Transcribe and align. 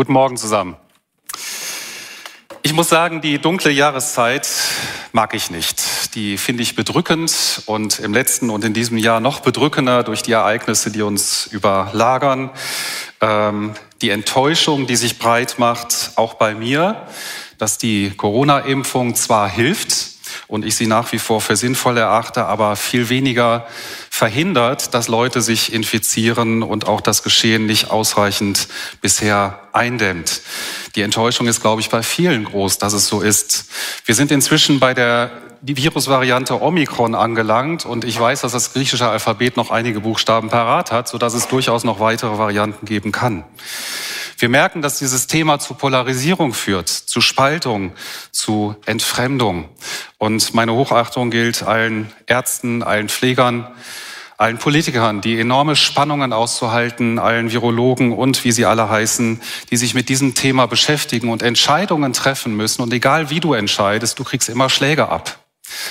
Guten 0.00 0.14
Morgen 0.14 0.38
zusammen. 0.38 0.76
Ich 2.62 2.72
muss 2.72 2.88
sagen, 2.88 3.20
die 3.20 3.38
dunkle 3.38 3.70
Jahreszeit 3.70 4.48
mag 5.12 5.34
ich 5.34 5.50
nicht. 5.50 6.14
Die 6.14 6.38
finde 6.38 6.62
ich 6.62 6.74
bedrückend 6.74 7.64
und 7.66 7.98
im 7.98 8.14
letzten 8.14 8.48
und 8.48 8.64
in 8.64 8.72
diesem 8.72 8.96
Jahr 8.96 9.20
noch 9.20 9.40
bedrückender 9.40 10.02
durch 10.02 10.22
die 10.22 10.32
Ereignisse, 10.32 10.90
die 10.90 11.02
uns 11.02 11.48
überlagern. 11.48 12.48
Ähm, 13.20 13.74
die 14.00 14.08
Enttäuschung, 14.08 14.86
die 14.86 14.96
sich 14.96 15.18
breit 15.18 15.56
macht, 15.58 16.12
auch 16.16 16.32
bei 16.32 16.54
mir, 16.54 17.06
dass 17.58 17.76
die 17.76 18.10
Corona-Impfung 18.16 19.14
zwar 19.16 19.50
hilft, 19.50 20.09
und 20.46 20.64
ich 20.64 20.76
sie 20.76 20.86
nach 20.86 21.10
wie 21.12 21.18
vor 21.18 21.40
für 21.40 21.56
sinnvoll 21.56 21.96
erachte, 21.96 22.46
aber 22.46 22.76
viel 22.76 23.08
weniger 23.08 23.66
verhindert, 24.10 24.94
dass 24.94 25.08
Leute 25.08 25.40
sich 25.40 25.72
infizieren 25.72 26.62
und 26.62 26.86
auch 26.86 27.00
das 27.00 27.22
Geschehen 27.22 27.66
nicht 27.66 27.90
ausreichend 27.90 28.68
bisher 29.00 29.60
eindämmt. 29.72 30.42
Die 30.94 31.02
Enttäuschung 31.02 31.46
ist, 31.46 31.60
glaube 31.60 31.80
ich, 31.80 31.90
bei 31.90 32.02
vielen 32.02 32.44
groß, 32.44 32.78
dass 32.78 32.92
es 32.92 33.06
so 33.06 33.20
ist. 33.20 33.66
Wir 34.04 34.14
sind 34.14 34.30
inzwischen 34.30 34.80
bei 34.80 34.94
der 34.94 35.30
die 35.62 35.76
Virusvariante 35.76 36.60
Omikron 36.60 37.14
angelangt 37.14 37.84
und 37.84 38.04
ich 38.04 38.18
weiß, 38.18 38.40
dass 38.40 38.52
das 38.52 38.72
griechische 38.72 39.08
Alphabet 39.08 39.56
noch 39.56 39.70
einige 39.70 40.00
Buchstaben 40.00 40.48
parat 40.48 40.90
hat, 40.90 41.08
sodass 41.08 41.34
es 41.34 41.48
durchaus 41.48 41.84
noch 41.84 42.00
weitere 42.00 42.38
Varianten 42.38 42.86
geben 42.86 43.12
kann. 43.12 43.44
Wir 44.40 44.48
merken, 44.48 44.80
dass 44.80 44.98
dieses 44.98 45.26
Thema 45.26 45.58
zu 45.58 45.74
Polarisierung 45.74 46.54
führt, 46.54 46.88
zu 46.88 47.20
Spaltung, 47.20 47.92
zu 48.32 48.74
Entfremdung. 48.86 49.68
Und 50.16 50.54
meine 50.54 50.72
Hochachtung 50.72 51.30
gilt 51.30 51.62
allen 51.62 52.10
Ärzten, 52.26 52.82
allen 52.82 53.10
Pflegern, 53.10 53.68
allen 54.38 54.56
Politikern, 54.56 55.20
die 55.20 55.38
enorme 55.38 55.76
Spannungen 55.76 56.32
auszuhalten, 56.32 57.18
allen 57.18 57.52
Virologen 57.52 58.14
und 58.14 58.42
wie 58.42 58.52
sie 58.52 58.64
alle 58.64 58.88
heißen, 58.88 59.42
die 59.70 59.76
sich 59.76 59.92
mit 59.92 60.08
diesem 60.08 60.32
Thema 60.32 60.64
beschäftigen 60.64 61.28
und 61.28 61.42
Entscheidungen 61.42 62.14
treffen 62.14 62.56
müssen. 62.56 62.80
Und 62.80 62.94
egal 62.94 63.28
wie 63.28 63.40
du 63.40 63.52
entscheidest, 63.52 64.18
du 64.18 64.24
kriegst 64.24 64.48
immer 64.48 64.70
Schläge 64.70 65.10
ab. 65.10 65.39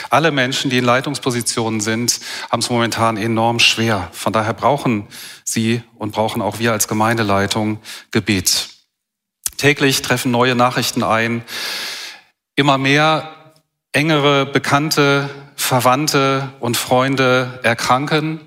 Alle 0.09 0.31
Menschen, 0.31 0.69
die 0.69 0.77
in 0.77 0.85
Leitungspositionen 0.85 1.81
sind, 1.81 2.19
haben 2.49 2.59
es 2.59 2.69
momentan 2.69 3.17
enorm 3.17 3.59
schwer. 3.59 4.09
Von 4.11 4.33
daher 4.33 4.53
brauchen 4.53 5.07
sie 5.43 5.83
und 5.95 6.11
brauchen 6.11 6.41
auch 6.41 6.59
wir 6.59 6.71
als 6.71 6.87
Gemeindeleitung 6.87 7.79
Gebet. 8.11 8.69
Täglich 9.57 10.01
treffen 10.01 10.31
neue 10.31 10.55
Nachrichten 10.55 11.03
ein. 11.03 11.43
Immer 12.55 12.77
mehr 12.77 13.35
engere 13.91 14.45
Bekannte, 14.45 15.29
Verwandte 15.55 16.53
und 16.59 16.77
Freunde 16.77 17.59
erkranken, 17.63 18.39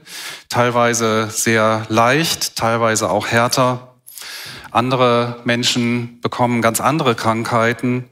teilweise 0.48 1.28
sehr 1.30 1.84
leicht, 1.88 2.56
teilweise 2.56 3.10
auch 3.10 3.26
härter. 3.26 3.94
Andere 4.70 5.40
Menschen 5.44 6.20
bekommen 6.22 6.62
ganz 6.62 6.80
andere 6.80 7.14
Krankheiten. 7.14 8.08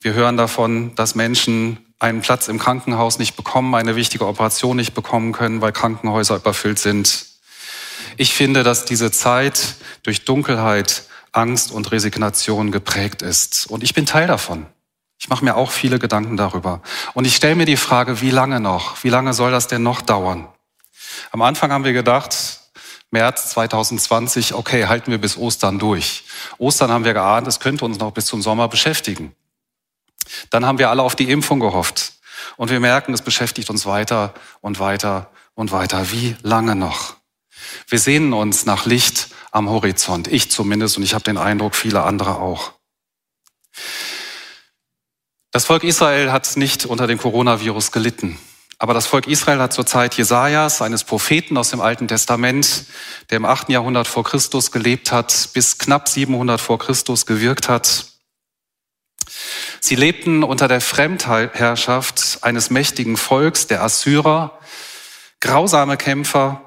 Wir 0.00 0.14
hören 0.14 0.36
davon, 0.36 0.94
dass 0.94 1.16
Menschen 1.16 1.85
einen 1.98 2.20
Platz 2.20 2.48
im 2.48 2.58
Krankenhaus 2.58 3.18
nicht 3.18 3.36
bekommen, 3.36 3.74
eine 3.74 3.96
wichtige 3.96 4.26
Operation 4.26 4.76
nicht 4.76 4.94
bekommen 4.94 5.32
können, 5.32 5.60
weil 5.60 5.72
Krankenhäuser 5.72 6.36
überfüllt 6.36 6.78
sind. 6.78 7.26
Ich 8.16 8.34
finde, 8.34 8.62
dass 8.62 8.84
diese 8.84 9.10
Zeit 9.10 9.76
durch 10.02 10.24
Dunkelheit, 10.24 11.04
Angst 11.32 11.70
und 11.70 11.92
Resignation 11.92 12.72
geprägt 12.72 13.22
ist. 13.22 13.66
Und 13.66 13.82
ich 13.82 13.94
bin 13.94 14.06
Teil 14.06 14.26
davon. 14.26 14.66
Ich 15.18 15.28
mache 15.28 15.44
mir 15.44 15.56
auch 15.56 15.70
viele 15.70 15.98
Gedanken 15.98 16.36
darüber. 16.36 16.82
Und 17.14 17.26
ich 17.26 17.36
stelle 17.36 17.54
mir 17.54 17.66
die 17.66 17.76
Frage, 17.76 18.20
wie 18.20 18.30
lange 18.30 18.60
noch? 18.60 19.02
Wie 19.04 19.08
lange 19.08 19.34
soll 19.34 19.50
das 19.50 19.66
denn 19.66 19.82
noch 19.82 20.02
dauern? 20.02 20.48
Am 21.32 21.42
Anfang 21.42 21.72
haben 21.72 21.84
wir 21.84 21.92
gedacht, 21.92 22.60
März 23.10 23.50
2020, 23.50 24.54
okay, 24.54 24.86
halten 24.86 25.10
wir 25.10 25.18
bis 25.18 25.36
Ostern 25.36 25.78
durch. 25.78 26.24
Ostern 26.58 26.90
haben 26.90 27.04
wir 27.04 27.14
geahnt, 27.14 27.46
es 27.46 27.60
könnte 27.60 27.84
uns 27.84 27.98
noch 27.98 28.12
bis 28.12 28.26
zum 28.26 28.42
Sommer 28.42 28.68
beschäftigen. 28.68 29.34
Dann 30.50 30.66
haben 30.66 30.78
wir 30.78 30.90
alle 30.90 31.02
auf 31.02 31.16
die 31.16 31.30
Impfung 31.30 31.60
gehofft. 31.60 32.12
Und 32.56 32.70
wir 32.70 32.80
merken, 32.80 33.14
es 33.14 33.22
beschäftigt 33.22 33.70
uns 33.70 33.86
weiter 33.86 34.34
und 34.60 34.78
weiter 34.78 35.30
und 35.54 35.72
weiter. 35.72 36.10
Wie 36.10 36.36
lange 36.42 36.74
noch? 36.74 37.16
Wir 37.88 37.98
sehnen 37.98 38.32
uns 38.32 38.66
nach 38.66 38.86
Licht 38.86 39.28
am 39.50 39.68
Horizont. 39.68 40.28
Ich 40.28 40.50
zumindest 40.50 40.96
und 40.96 41.02
ich 41.02 41.14
habe 41.14 41.24
den 41.24 41.38
Eindruck, 41.38 41.74
viele 41.74 42.02
andere 42.02 42.36
auch. 42.36 42.72
Das 45.50 45.64
Volk 45.64 45.84
Israel 45.84 46.32
hat 46.32 46.56
nicht 46.56 46.84
unter 46.84 47.06
dem 47.06 47.18
Coronavirus 47.18 47.92
gelitten. 47.92 48.38
Aber 48.78 48.92
das 48.92 49.06
Volk 49.06 49.26
Israel 49.26 49.60
hat 49.60 49.72
zur 49.72 49.86
Zeit 49.86 50.14
Jesajas, 50.14 50.82
eines 50.82 51.04
Propheten 51.04 51.56
aus 51.56 51.70
dem 51.70 51.80
Alten 51.80 52.08
Testament, 52.08 52.84
der 53.30 53.38
im 53.38 53.46
8. 53.46 53.70
Jahrhundert 53.70 54.06
vor 54.06 54.24
Christus 54.24 54.70
gelebt 54.70 55.12
hat, 55.12 55.48
bis 55.54 55.78
knapp 55.78 56.08
700 56.08 56.60
vor 56.60 56.78
Christus 56.78 57.24
gewirkt 57.24 57.70
hat, 57.70 58.06
Sie 59.80 59.94
lebten 59.94 60.42
unter 60.42 60.68
der 60.68 60.80
Fremdherrschaft 60.80 62.38
eines 62.42 62.70
mächtigen 62.70 63.16
Volks, 63.16 63.66
der 63.66 63.82
Assyrer, 63.82 64.58
grausame 65.40 65.96
Kämpfer, 65.96 66.62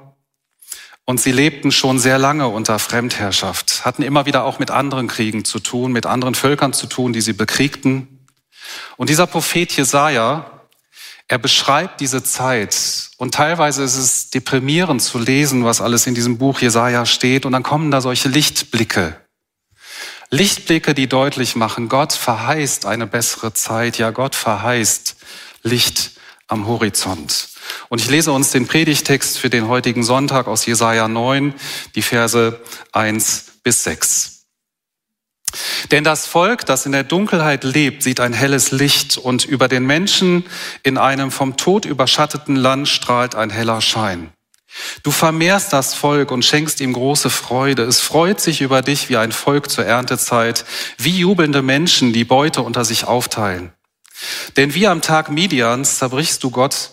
und 1.09 1.19
sie 1.19 1.31
lebten 1.31 1.71
schon 1.71 1.97
sehr 1.97 2.19
lange 2.19 2.47
unter 2.49 2.77
Fremdherrschaft, 2.77 3.83
hatten 3.83 4.03
immer 4.03 4.27
wieder 4.27 4.43
auch 4.43 4.59
mit 4.59 4.69
anderen 4.69 5.07
Kriegen 5.07 5.43
zu 5.43 5.57
tun, 5.57 5.91
mit 5.91 6.05
anderen 6.05 6.35
Völkern 6.35 6.71
zu 6.71 6.85
tun, 6.85 7.13
die 7.13 7.21
sie 7.21 7.33
bekriegten. 7.33 8.27
Und 8.95 9.09
dieser 9.09 9.25
Prophet 9.25 9.75
Jesaja, 9.75 10.67
er 11.27 11.39
beschreibt 11.39 11.99
diese 11.99 12.21
Zeit. 12.21 13.09
Und 13.17 13.33
teilweise 13.33 13.81
ist 13.81 13.97
es 13.97 14.29
deprimierend 14.29 15.01
zu 15.01 15.17
lesen, 15.17 15.65
was 15.65 15.81
alles 15.81 16.05
in 16.05 16.13
diesem 16.13 16.37
Buch 16.37 16.61
Jesaja 16.61 17.07
steht. 17.07 17.47
Und 17.47 17.53
dann 17.53 17.63
kommen 17.63 17.89
da 17.89 18.01
solche 18.01 18.29
Lichtblicke, 18.29 19.19
Lichtblicke, 20.31 20.93
die 20.93 21.07
deutlich 21.07 21.55
machen, 21.55 21.89
Gott 21.89 22.13
verheißt 22.13 22.85
eine 22.85 23.07
bessere 23.07 23.53
Zeit. 23.53 23.97
Ja, 23.97 24.11
Gott 24.11 24.35
verheißt 24.35 25.15
Licht 25.63 26.11
am 26.47 26.67
Horizont. 26.67 27.49
Und 27.89 27.99
ich 27.99 28.09
lese 28.09 28.31
uns 28.31 28.51
den 28.51 28.67
Predigtext 28.67 29.39
für 29.39 29.49
den 29.49 29.67
heutigen 29.67 30.03
Sonntag 30.03 30.47
aus 30.47 30.65
Jesaja 30.65 31.07
9, 31.07 31.53
die 31.95 32.01
Verse 32.03 32.59
1 32.91 33.45
bis 33.63 33.83
6. 33.83 34.45
Denn 35.91 36.03
das 36.03 36.27
Volk, 36.27 36.65
das 36.65 36.85
in 36.85 36.91
der 36.91 37.03
Dunkelheit 37.03 37.63
lebt, 37.63 38.03
sieht 38.03 38.19
ein 38.19 38.33
helles 38.33 38.69
Licht 38.69 39.17
und 39.17 39.45
über 39.45 39.67
den 39.67 39.85
Menschen 39.85 40.45
in 40.83 40.99
einem 40.99 41.31
vom 41.31 41.57
Tod 41.57 41.85
überschatteten 41.85 42.55
Land 42.55 42.87
strahlt 42.87 43.33
ein 43.33 43.49
heller 43.49 43.81
Schein. 43.81 44.31
Du 45.03 45.11
vermehrst 45.11 45.73
das 45.73 45.93
Volk 45.93 46.31
und 46.31 46.45
schenkst 46.45 46.81
ihm 46.81 46.93
große 46.93 47.29
Freude. 47.29 47.83
Es 47.83 47.99
freut 47.99 48.39
sich 48.39 48.61
über 48.61 48.81
dich 48.81 49.09
wie 49.09 49.17
ein 49.17 49.31
Volk 49.31 49.69
zur 49.69 49.85
Erntezeit, 49.85 50.65
wie 50.97 51.17
jubelnde 51.19 51.61
Menschen, 51.61 52.13
die 52.13 52.25
Beute 52.25 52.61
unter 52.61 52.85
sich 52.85 53.05
aufteilen. 53.05 53.73
Denn 54.57 54.73
wie 54.73 54.87
am 54.87 55.01
Tag 55.01 55.29
Midians 55.29 55.97
zerbrichst 55.97 56.43
du 56.43 56.51
Gott, 56.51 56.91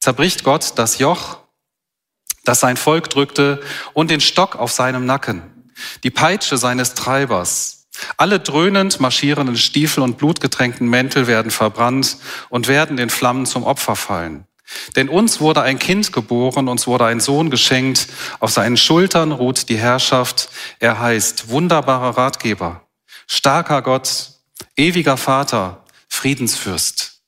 zerbricht 0.00 0.44
Gott 0.44 0.72
das 0.76 0.98
Joch, 0.98 1.38
das 2.44 2.60
sein 2.60 2.76
Volk 2.76 3.10
drückte, 3.10 3.60
und 3.92 4.10
den 4.10 4.20
Stock 4.20 4.56
auf 4.56 4.72
seinem 4.72 5.06
Nacken, 5.06 5.42
die 6.02 6.10
Peitsche 6.10 6.56
seines 6.56 6.94
Treibers. 6.94 7.88
Alle 8.16 8.40
dröhnend 8.40 9.00
marschierenden 9.00 9.56
Stiefel 9.56 10.02
und 10.02 10.18
blutgetränkten 10.18 10.88
Mäntel 10.88 11.26
werden 11.26 11.50
verbrannt 11.50 12.16
und 12.48 12.68
werden 12.68 12.96
den 12.96 13.10
Flammen 13.10 13.46
zum 13.46 13.64
Opfer 13.64 13.96
fallen. 13.96 14.46
Denn 14.96 15.08
uns 15.08 15.40
wurde 15.40 15.62
ein 15.62 15.78
Kind 15.78 16.12
geboren, 16.12 16.68
uns 16.68 16.86
wurde 16.86 17.04
ein 17.06 17.20
Sohn 17.20 17.50
geschenkt, 17.50 18.08
auf 18.40 18.50
seinen 18.50 18.76
Schultern 18.76 19.32
ruht 19.32 19.68
die 19.68 19.78
Herrschaft. 19.78 20.48
Er 20.78 20.98
heißt 20.98 21.48
wunderbarer 21.48 22.16
Ratgeber, 22.16 22.82
starker 23.26 23.82
Gott, 23.82 24.30
ewiger 24.76 25.16
Vater, 25.16 25.84
Friedensfürst. 26.08 27.20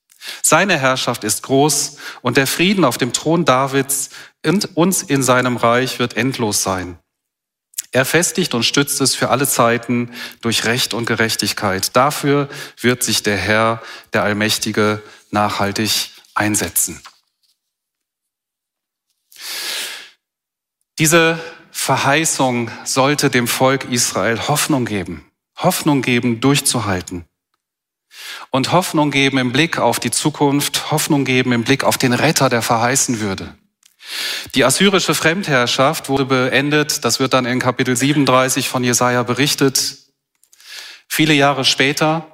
Seine 0.42 0.78
Herrschaft 0.78 1.24
ist 1.24 1.42
groß 1.42 1.98
und 2.22 2.36
der 2.36 2.46
Frieden 2.46 2.84
auf 2.84 2.98
dem 2.98 3.12
Thron 3.12 3.44
Davids 3.44 4.10
und 4.44 4.76
uns 4.76 5.02
in 5.02 5.22
seinem 5.22 5.56
Reich 5.56 5.98
wird 5.98 6.16
endlos 6.16 6.62
sein. 6.62 6.98
Er 7.92 8.04
festigt 8.04 8.54
und 8.54 8.64
stützt 8.64 9.00
es 9.00 9.14
für 9.14 9.30
alle 9.30 9.46
Zeiten 9.46 10.10
durch 10.40 10.64
Recht 10.64 10.94
und 10.94 11.06
Gerechtigkeit. 11.06 11.94
Dafür 11.94 12.48
wird 12.80 13.04
sich 13.04 13.22
der 13.22 13.36
Herr, 13.36 13.82
der 14.12 14.24
Allmächtige, 14.24 15.00
nachhaltig 15.30 16.10
einsetzen. 16.34 17.00
Diese 20.98 21.38
Verheißung 21.70 22.70
sollte 22.84 23.30
dem 23.30 23.48
Volk 23.48 23.84
Israel 23.90 24.48
Hoffnung 24.48 24.84
geben. 24.84 25.30
Hoffnung 25.56 26.02
geben, 26.02 26.40
durchzuhalten. 26.40 27.24
Und 28.50 28.72
Hoffnung 28.72 29.10
geben 29.10 29.38
im 29.38 29.52
Blick 29.52 29.78
auf 29.78 29.98
die 29.98 30.10
Zukunft, 30.10 30.90
Hoffnung 30.92 31.24
geben 31.24 31.52
im 31.52 31.64
Blick 31.64 31.84
auf 31.84 31.98
den 31.98 32.12
Retter, 32.12 32.48
der 32.48 32.62
verheißen 32.62 33.20
würde. 33.20 33.56
Die 34.54 34.64
assyrische 34.64 35.14
Fremdherrschaft 35.14 36.08
wurde 36.08 36.26
beendet, 36.26 37.04
das 37.04 37.18
wird 37.18 37.32
dann 37.32 37.46
in 37.46 37.58
Kapitel 37.58 37.96
37 37.96 38.68
von 38.68 38.84
Jesaja 38.84 39.22
berichtet. 39.22 39.98
Viele 41.08 41.34
Jahre 41.34 41.64
später 41.64 42.33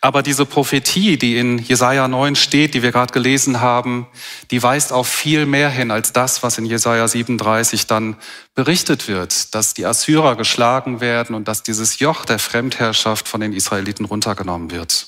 aber 0.00 0.22
diese 0.22 0.46
Prophetie, 0.46 1.16
die 1.18 1.36
in 1.36 1.58
Jesaja 1.58 2.08
9 2.08 2.36
steht, 2.36 2.74
die 2.74 2.82
wir 2.82 2.92
gerade 2.92 3.12
gelesen 3.12 3.60
haben, 3.60 4.06
die 4.50 4.62
weist 4.62 4.92
auf 4.92 5.08
viel 5.08 5.46
mehr 5.46 5.70
hin 5.70 5.90
als 5.90 6.12
das, 6.12 6.42
was 6.42 6.58
in 6.58 6.64
Jesaja 6.64 7.06
37 7.06 7.86
dann 7.86 8.16
berichtet 8.54 9.08
wird, 9.08 9.54
dass 9.54 9.74
die 9.74 9.86
Assyrer 9.86 10.36
geschlagen 10.36 11.00
werden 11.00 11.34
und 11.34 11.48
dass 11.48 11.62
dieses 11.62 11.98
Joch 11.98 12.24
der 12.24 12.38
Fremdherrschaft 12.38 13.28
von 13.28 13.40
den 13.40 13.52
Israeliten 13.52 14.04
runtergenommen 14.04 14.70
wird. 14.70 15.06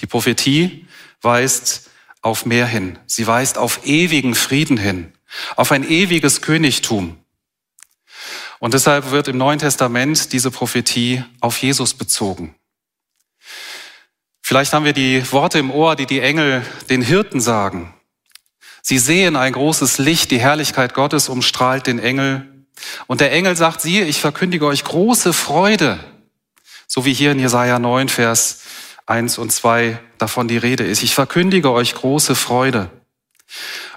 Die 0.00 0.06
Prophetie 0.06 0.86
weist 1.20 1.90
auf 2.22 2.46
mehr 2.46 2.66
hin. 2.66 2.98
Sie 3.06 3.26
weist 3.26 3.58
auf 3.58 3.84
ewigen 3.84 4.34
Frieden 4.34 4.76
hin, 4.76 5.12
auf 5.56 5.72
ein 5.72 5.88
ewiges 5.88 6.42
Königtum. 6.42 7.18
Und 8.58 8.74
deshalb 8.74 9.10
wird 9.10 9.28
im 9.28 9.38
Neuen 9.38 9.58
Testament 9.58 10.32
diese 10.32 10.50
Prophetie 10.50 11.24
auf 11.40 11.62
Jesus 11.62 11.94
bezogen. 11.94 12.54
Vielleicht 14.48 14.72
haben 14.72 14.86
wir 14.86 14.94
die 14.94 15.30
Worte 15.30 15.58
im 15.58 15.70
Ohr, 15.70 15.94
die 15.94 16.06
die 16.06 16.22
Engel 16.22 16.64
den 16.88 17.02
Hirten 17.02 17.38
sagen. 17.38 17.92
Sie 18.80 18.96
sehen 18.96 19.36
ein 19.36 19.52
großes 19.52 19.98
Licht, 19.98 20.30
die 20.30 20.40
Herrlichkeit 20.40 20.94
Gottes 20.94 21.28
umstrahlt 21.28 21.86
den 21.86 21.98
Engel. 21.98 22.48
Und 23.08 23.20
der 23.20 23.30
Engel 23.30 23.56
sagt, 23.56 23.82
siehe, 23.82 24.06
ich 24.06 24.22
verkündige 24.22 24.64
euch 24.64 24.84
große 24.84 25.34
Freude. 25.34 26.02
So 26.86 27.04
wie 27.04 27.12
hier 27.12 27.32
in 27.32 27.38
Jesaja 27.38 27.78
9, 27.78 28.08
Vers 28.08 28.60
1 29.04 29.36
und 29.36 29.52
2 29.52 30.00
davon 30.16 30.48
die 30.48 30.56
Rede 30.56 30.84
ist. 30.84 31.02
Ich 31.02 31.14
verkündige 31.14 31.70
euch 31.70 31.94
große 31.94 32.34
Freude. 32.34 32.90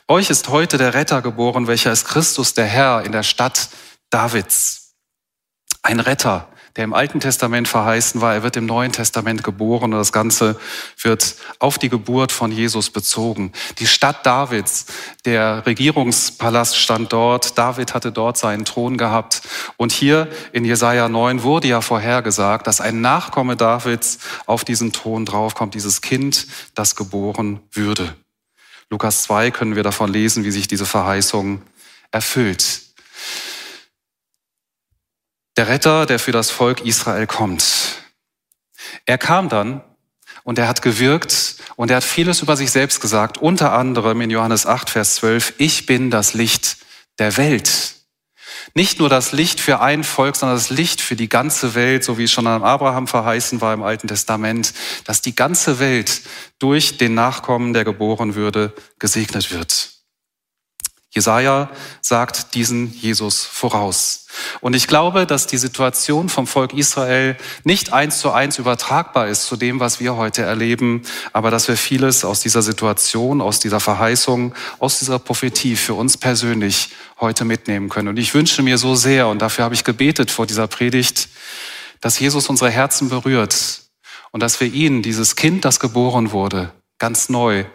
Euch 0.09 0.29
ist 0.29 0.49
heute 0.49 0.77
der 0.77 0.93
Retter 0.93 1.21
geboren, 1.21 1.67
welcher 1.67 1.93
ist 1.93 2.03
Christus, 2.03 2.53
der 2.53 2.65
Herr 2.65 3.05
in 3.05 3.13
der 3.13 3.23
Stadt 3.23 3.69
Davids. 4.09 4.95
Ein 5.81 6.01
Retter, 6.01 6.50
der 6.75 6.85
im 6.85 6.93
Alten 6.93 7.19
Testament 7.19 7.67
verheißen 7.67 8.21
war. 8.21 8.33
Er 8.33 8.43
wird 8.43 8.55
im 8.55 8.65
Neuen 8.65 8.91
Testament 8.91 9.43
geboren 9.43 9.93
und 9.93 9.99
das 9.99 10.11
Ganze 10.11 10.59
wird 11.01 11.35
auf 11.59 11.77
die 11.77 11.89
Geburt 11.89 12.31
von 12.31 12.51
Jesus 12.51 12.89
bezogen. 12.89 13.51
Die 13.79 13.87
Stadt 13.87 14.25
Davids, 14.25 14.85
der 15.25 15.65
Regierungspalast 15.65 16.77
stand 16.77 17.11
dort. 17.13 17.57
David 17.57 17.93
hatte 17.93 18.11
dort 18.11 18.37
seinen 18.37 18.65
Thron 18.65 18.97
gehabt. 18.97 19.41
Und 19.77 19.91
hier 19.91 20.27
in 20.53 20.65
Jesaja 20.65 21.09
9 21.09 21.43
wurde 21.43 21.67
ja 21.67 21.81
vorhergesagt, 21.81 22.67
dass 22.67 22.81
ein 22.81 23.01
Nachkomme 23.01 23.55
Davids 23.55 24.19
auf 24.45 24.63
diesen 24.63 24.93
Thron 24.93 25.25
draufkommt, 25.25 25.75
dieses 25.75 26.01
Kind, 26.01 26.47
das 26.75 26.95
geboren 26.95 27.59
würde. 27.71 28.15
Lukas 28.89 29.23
2 29.23 29.51
können 29.51 29.75
wir 29.75 29.83
davon 29.83 30.11
lesen, 30.11 30.43
wie 30.43 30.51
sich 30.51 30.67
diese 30.67 30.85
Verheißung 30.85 31.61
erfüllt. 32.11 32.81
Der 35.57 35.67
Retter, 35.67 36.05
der 36.05 36.19
für 36.19 36.31
das 36.31 36.49
Volk 36.49 36.85
Israel 36.85 37.27
kommt. 37.27 38.01
Er 39.05 39.17
kam 39.17 39.49
dann 39.49 39.83
und 40.43 40.57
er 40.57 40.67
hat 40.67 40.81
gewirkt 40.81 41.57
und 41.75 41.91
er 41.91 41.97
hat 41.97 42.03
vieles 42.03 42.41
über 42.41 42.55
sich 42.55 42.71
selbst 42.71 43.01
gesagt, 43.01 43.37
unter 43.37 43.73
anderem 43.73 44.21
in 44.21 44.29
Johannes 44.29 44.65
8, 44.65 44.89
Vers 44.89 45.15
12, 45.15 45.55
ich 45.57 45.85
bin 45.85 46.09
das 46.09 46.33
Licht 46.33 46.77
der 47.19 47.37
Welt. 47.37 47.95
Nicht 48.73 48.99
nur 48.99 49.09
das 49.09 49.31
Licht 49.33 49.59
für 49.59 49.81
ein 49.81 50.03
Volk, 50.03 50.35
sondern 50.35 50.57
das 50.57 50.69
Licht 50.69 51.01
für 51.01 51.15
die 51.15 51.29
ganze 51.29 51.75
Welt, 51.75 52.03
so 52.03 52.17
wie 52.17 52.23
es 52.23 52.31
schon 52.31 52.47
an 52.47 52.63
Abraham 52.63 53.07
verheißen 53.07 53.59
war 53.59 53.73
im 53.73 53.83
Alten 53.83 54.07
Testament, 54.07 54.73
dass 55.03 55.21
die 55.21 55.35
ganze 55.35 55.79
Welt 55.79 56.21
durch 56.59 56.97
den 56.97 57.13
Nachkommen, 57.13 57.73
der 57.73 57.83
geboren 57.83 58.35
würde, 58.35 58.73
gesegnet 58.99 59.51
wird. 59.51 60.00
Jesaja 61.13 61.69
sagt 61.99 62.55
diesen 62.55 62.93
Jesus 62.93 63.43
voraus. 63.43 64.27
Und 64.61 64.77
ich 64.77 64.87
glaube, 64.87 65.25
dass 65.25 65.45
die 65.45 65.57
Situation 65.57 66.29
vom 66.29 66.47
Volk 66.47 66.73
Israel 66.73 67.35
nicht 67.65 67.91
eins 67.91 68.19
zu 68.19 68.31
eins 68.31 68.59
übertragbar 68.59 69.27
ist 69.27 69.45
zu 69.45 69.57
dem, 69.57 69.81
was 69.81 69.99
wir 69.99 70.15
heute 70.15 70.43
erleben, 70.43 71.01
aber 71.33 71.51
dass 71.51 71.67
wir 71.67 71.75
vieles 71.75 72.23
aus 72.23 72.39
dieser 72.39 72.61
Situation, 72.61 73.41
aus 73.41 73.59
dieser 73.59 73.81
Verheißung, 73.81 74.55
aus 74.79 74.99
dieser 74.99 75.19
Prophetie 75.19 75.75
für 75.75 75.95
uns 75.95 76.15
persönlich 76.15 76.91
heute 77.19 77.43
mitnehmen 77.43 77.89
können. 77.89 78.07
Und 78.07 78.17
ich 78.17 78.33
wünsche 78.33 78.63
mir 78.63 78.77
so 78.77 78.95
sehr, 78.95 79.27
und 79.27 79.41
dafür 79.41 79.65
habe 79.65 79.75
ich 79.75 79.83
gebetet 79.83 80.31
vor 80.31 80.45
dieser 80.45 80.67
Predigt, 80.67 81.27
dass 81.99 82.19
Jesus 82.19 82.47
unsere 82.47 82.69
Herzen 82.71 83.09
berührt 83.09 83.81
und 84.31 84.41
dass 84.41 84.61
wir 84.61 84.73
ihn, 84.73 85.03
dieses 85.03 85.35
Kind, 85.35 85.65
das 85.65 85.81
geboren 85.81 86.31
wurde, 86.31 86.71
ganz 86.99 87.27
neu 87.27 87.65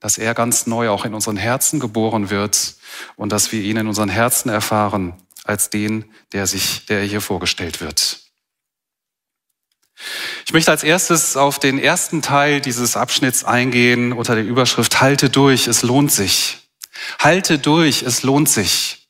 dass 0.00 0.18
er 0.18 0.34
ganz 0.34 0.66
neu 0.66 0.90
auch 0.90 1.04
in 1.04 1.14
unseren 1.14 1.36
Herzen 1.36 1.80
geboren 1.80 2.30
wird 2.30 2.74
und 3.16 3.32
dass 3.32 3.52
wir 3.52 3.60
ihn 3.60 3.76
in 3.76 3.88
unseren 3.88 4.08
Herzen 4.08 4.48
erfahren 4.48 5.14
als 5.44 5.70
den, 5.70 6.04
der 6.32 6.46
sich, 6.46 6.86
der 6.86 7.02
hier 7.02 7.20
vorgestellt 7.20 7.80
wird. 7.80 8.20
Ich 10.44 10.52
möchte 10.52 10.70
als 10.70 10.84
erstes 10.84 11.36
auf 11.36 11.58
den 11.58 11.78
ersten 11.78 12.20
Teil 12.22 12.60
dieses 12.60 12.96
Abschnitts 12.96 13.44
eingehen 13.44 14.12
unter 14.12 14.34
der 14.34 14.44
Überschrift 14.44 15.00
Halte 15.00 15.30
durch, 15.30 15.66
es 15.66 15.82
lohnt 15.82 16.12
sich. 16.12 16.58
Halte 17.18 17.58
durch, 17.58 18.02
es 18.02 18.22
lohnt 18.22 18.48
sich. 18.48 19.05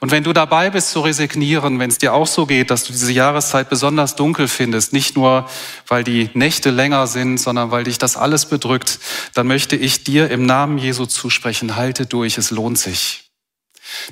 Und 0.00 0.10
wenn 0.10 0.24
du 0.24 0.32
dabei 0.32 0.70
bist 0.70 0.90
zu 0.90 1.00
resignieren, 1.00 1.78
wenn 1.78 1.90
es 1.90 1.98
dir 1.98 2.14
auch 2.14 2.26
so 2.26 2.46
geht, 2.46 2.70
dass 2.70 2.84
du 2.84 2.92
diese 2.92 3.12
Jahreszeit 3.12 3.68
besonders 3.68 4.16
dunkel 4.16 4.48
findest, 4.48 4.92
nicht 4.92 5.16
nur 5.16 5.48
weil 5.86 6.04
die 6.04 6.30
Nächte 6.34 6.70
länger 6.70 7.06
sind, 7.06 7.38
sondern 7.38 7.70
weil 7.70 7.84
dich 7.84 7.98
das 7.98 8.16
alles 8.16 8.46
bedrückt, 8.46 8.98
dann 9.34 9.46
möchte 9.46 9.76
ich 9.76 10.04
dir 10.04 10.30
im 10.30 10.46
Namen 10.46 10.78
Jesu 10.78 11.06
zusprechen, 11.06 11.76
halte 11.76 12.06
durch, 12.06 12.38
es 12.38 12.50
lohnt 12.50 12.78
sich. 12.78 13.24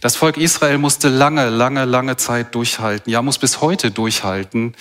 Das 0.01 0.17
Volk 0.17 0.37
Israel 0.37 0.79
musste 0.79 1.09
lange, 1.09 1.49
lange, 1.49 1.85
lange 1.85 2.17
Zeit 2.17 2.55
durchhalten, 2.55 3.11
ja 3.11 3.23
muss 3.23 3.39
bis 3.39 3.61
heute 3.61 3.91
durchhalten, 3.91 4.75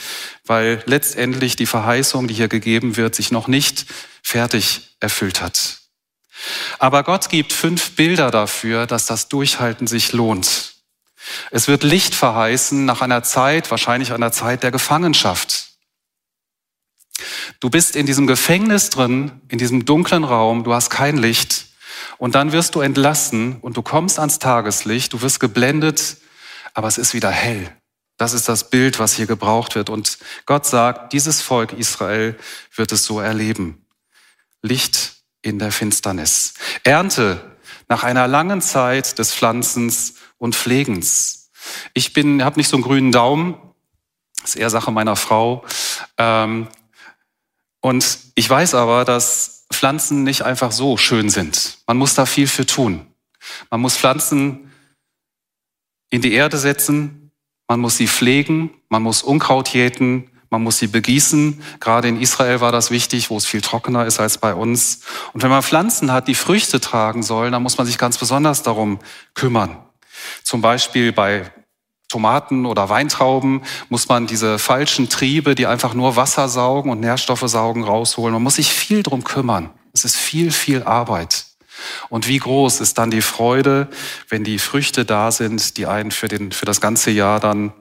weil 0.45 0.83
letztendlich 0.85 1.55
die 1.55 1.65
Verheißung, 1.65 2.27
die 2.27 2.33
hier 2.33 2.47
gegeben 2.47 2.97
wird, 2.97 3.15
sich 3.15 3.31
noch 3.31 3.47
nicht 3.47 3.85
fertig 4.21 4.95
erfüllt 4.99 5.41
hat. 5.41 5.79
Aber 6.79 7.03
Gott 7.03 7.29
gibt 7.29 7.53
fünf 7.53 7.91
Bilder 7.95 8.31
dafür, 8.31 8.87
dass 8.87 9.05
das 9.05 9.29
Durchhalten 9.29 9.87
sich 9.87 10.11
lohnt. 10.11 10.70
Es 11.51 11.67
wird 11.67 11.83
Licht 11.83 12.15
verheißen 12.15 12.85
nach 12.85 13.01
einer 13.01 13.23
Zeit, 13.23 13.71
wahrscheinlich 13.71 14.11
einer 14.13 14.31
Zeit 14.31 14.63
der 14.63 14.71
Gefangenschaft. 14.71 15.67
Du 17.59 17.69
bist 17.69 17.95
in 17.95 18.05
diesem 18.05 18.27
Gefängnis 18.27 18.89
drin, 18.89 19.41
in 19.47 19.57
diesem 19.57 19.85
dunklen 19.85 20.23
Raum, 20.23 20.63
du 20.63 20.73
hast 20.73 20.89
kein 20.89 21.17
Licht 21.17 21.67
und 22.17 22.35
dann 22.35 22.51
wirst 22.51 22.75
du 22.75 22.81
entlassen 22.81 23.57
und 23.61 23.77
du 23.77 23.81
kommst 23.81 24.19
ans 24.19 24.39
Tageslicht, 24.39 25.13
du 25.13 25.21
wirst 25.21 25.39
geblendet, 25.39 26.17
aber 26.73 26.87
es 26.87 26.97
ist 26.97 27.13
wieder 27.13 27.29
hell. 27.29 27.75
Das 28.17 28.33
ist 28.33 28.47
das 28.47 28.69
Bild, 28.69 28.99
was 28.99 29.15
hier 29.15 29.25
gebraucht 29.25 29.73
wird. 29.73 29.89
Und 29.89 30.19
Gott 30.45 30.65
sagt, 30.67 31.11
dieses 31.11 31.41
Volk 31.41 31.73
Israel 31.73 32.37
wird 32.75 32.91
es 32.91 33.03
so 33.03 33.19
erleben. 33.19 33.87
Licht 34.61 35.15
in 35.41 35.57
der 35.57 35.71
Finsternis. 35.71 36.53
Ernte 36.83 37.57
nach 37.89 38.03
einer 38.03 38.27
langen 38.27 38.61
Zeit 38.61 39.17
des 39.17 39.33
Pflanzens 39.33 40.13
und 40.41 40.55
Pflegens. 40.55 41.51
Ich 41.93 42.13
bin, 42.13 42.43
habe 42.43 42.59
nicht 42.59 42.67
so 42.67 42.75
einen 42.75 42.83
grünen 42.83 43.11
Daumen, 43.11 43.53
ist 44.43 44.55
eher 44.55 44.71
Sache 44.71 44.91
meiner 44.91 45.15
Frau. 45.15 45.63
Ähm, 46.17 46.67
und 47.79 48.17
ich 48.33 48.49
weiß 48.49 48.73
aber, 48.73 49.05
dass 49.05 49.67
Pflanzen 49.71 50.23
nicht 50.23 50.41
einfach 50.41 50.71
so 50.71 50.97
schön 50.97 51.29
sind. 51.29 51.77
Man 51.85 51.97
muss 51.97 52.15
da 52.15 52.25
viel 52.25 52.47
für 52.47 52.65
tun. 52.65 53.05
Man 53.69 53.81
muss 53.81 53.95
Pflanzen 53.95 54.71
in 56.09 56.23
die 56.23 56.33
Erde 56.33 56.57
setzen, 56.57 57.31
man 57.67 57.79
muss 57.79 57.97
sie 57.97 58.07
pflegen, 58.07 58.71
man 58.89 59.03
muss 59.03 59.21
Unkraut 59.21 59.69
jäten, 59.69 60.31
man 60.49 60.63
muss 60.63 60.79
sie 60.79 60.87
begießen. 60.87 61.61
Gerade 61.79 62.07
in 62.07 62.19
Israel 62.19 62.61
war 62.61 62.71
das 62.71 62.89
wichtig, 62.89 63.29
wo 63.29 63.37
es 63.37 63.45
viel 63.45 63.61
trockener 63.61 64.07
ist 64.07 64.19
als 64.19 64.39
bei 64.39 64.55
uns. 64.55 65.01
Und 65.33 65.43
wenn 65.43 65.51
man 65.51 65.61
Pflanzen 65.61 66.11
hat, 66.11 66.27
die 66.27 66.35
Früchte 66.35 66.81
tragen 66.81 67.21
sollen, 67.21 67.51
dann 67.51 67.61
muss 67.61 67.77
man 67.77 67.85
sich 67.85 67.99
ganz 67.99 68.17
besonders 68.17 68.63
darum 68.63 68.97
kümmern. 69.35 69.77
Zum 70.43 70.61
Beispiel 70.61 71.11
bei 71.11 71.51
Tomaten 72.07 72.65
oder 72.65 72.89
Weintrauben 72.89 73.63
muss 73.89 74.09
man 74.09 74.27
diese 74.27 74.59
falschen 74.59 75.07
Triebe, 75.07 75.55
die 75.55 75.65
einfach 75.65 75.93
nur 75.93 76.17
Wasser 76.17 76.49
saugen 76.49 76.91
und 76.91 76.99
Nährstoffe 76.99 77.43
saugen, 77.45 77.83
rausholen. 77.83 78.33
Man 78.33 78.43
muss 78.43 78.55
sich 78.55 78.71
viel 78.71 79.01
drum 79.01 79.23
kümmern. 79.23 79.69
Es 79.93 80.03
ist 80.03 80.17
viel, 80.17 80.51
viel 80.51 80.83
Arbeit. 80.83 81.45
Und 82.09 82.27
wie 82.27 82.37
groß 82.37 82.81
ist 82.81 82.97
dann 82.97 83.11
die 83.11 83.21
Freude, 83.21 83.87
wenn 84.29 84.43
die 84.43 84.59
Früchte 84.59 85.05
da 85.05 85.31
sind, 85.31 85.77
die 85.77 85.87
einen 85.87 86.11
für, 86.11 86.27
den, 86.27 86.51
für 86.51 86.65
das 86.65 86.81
ganze 86.81 87.11
Jahr 87.11 87.39
dann 87.39 87.73